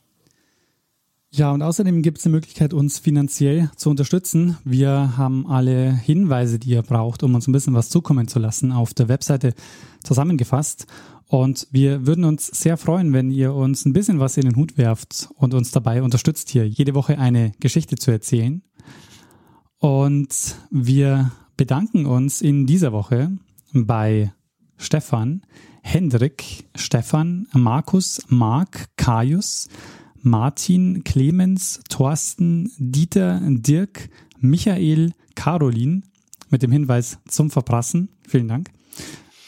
[1.35, 4.57] Ja, und außerdem gibt es die Möglichkeit, uns finanziell zu unterstützen.
[4.63, 8.71] Wir haben alle Hinweise, die ihr braucht, um uns ein bisschen was zukommen zu lassen,
[8.71, 9.55] auf der Webseite
[10.03, 10.85] zusammengefasst.
[11.27, 14.77] Und wir würden uns sehr freuen, wenn ihr uns ein bisschen was in den Hut
[14.77, 18.61] werft und uns dabei unterstützt, hier jede Woche eine Geschichte zu erzählen.
[19.79, 23.37] Und wir bedanken uns in dieser Woche
[23.73, 24.31] bei
[24.77, 25.41] Stefan,
[25.81, 29.67] Hendrik, Stefan, Markus, Mark, Kaius,
[30.21, 34.09] Martin, Clemens, Thorsten, Dieter, Dirk,
[34.39, 36.03] Michael, Caroline
[36.49, 38.09] mit dem Hinweis zum Verprassen.
[38.27, 38.69] Vielen Dank.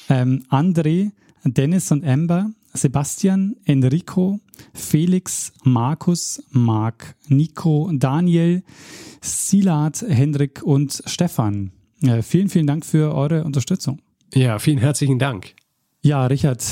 [0.09, 1.11] Ähm, André,
[1.45, 4.39] Dennis und Amber, Sebastian, Enrico,
[4.73, 8.63] Felix, Markus, Marc, Nico, Daniel,
[9.21, 11.71] Silat, Hendrik und Stefan.
[12.01, 14.01] Äh, vielen, vielen Dank für eure Unterstützung.
[14.33, 15.55] Ja, vielen herzlichen Dank.
[16.01, 16.63] Ja, Richard,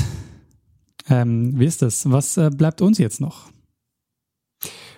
[1.10, 2.10] ähm, wie ist das?
[2.12, 3.52] Was äh, bleibt uns jetzt noch?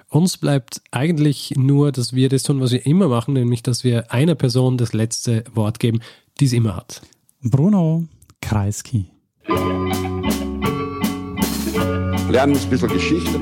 [0.10, 4.12] Uns bleibt eigentlich nur, dass wir das tun, was wir immer machen, nämlich, dass wir
[4.12, 6.00] einer Person das letzte Wort geben,
[6.40, 7.02] die es immer hat.
[7.42, 8.08] Bruno
[8.42, 9.08] Kreisky.
[12.30, 13.40] Lernen ein bisschen Geschichte.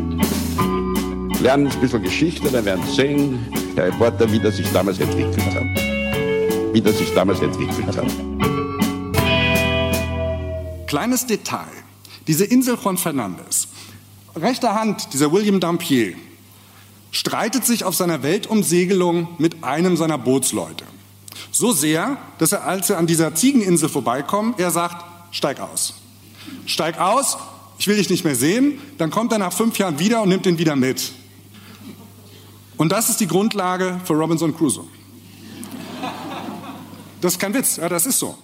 [1.41, 5.45] Lernen ein bisschen Geschichte, dann werden Sie sehen, Herr Reporter, wie das sich damals entwickelt
[5.55, 5.63] hat.
[6.73, 8.05] Wie das sich damals entwickelt hat.
[10.87, 11.71] Kleines Detail.
[12.27, 13.69] Diese Insel Juan Fernandez.
[14.35, 16.15] Rechter Hand, dieser William Dampier,
[17.11, 20.85] streitet sich auf seiner Weltumsegelung mit einem seiner Bootsleute.
[21.51, 25.93] So sehr, dass er, als er an dieser Ziegeninsel vorbeikommt, er sagt, steig aus.
[26.65, 27.37] Steig aus,
[27.77, 28.79] ich will dich nicht mehr sehen.
[28.97, 31.11] Dann kommt er nach fünf Jahren wieder und nimmt ihn wieder mit.
[32.77, 34.87] Und das ist die Grundlage für Robinson Crusoe.
[37.21, 38.37] Das ist kein Witz, ja, das ist so.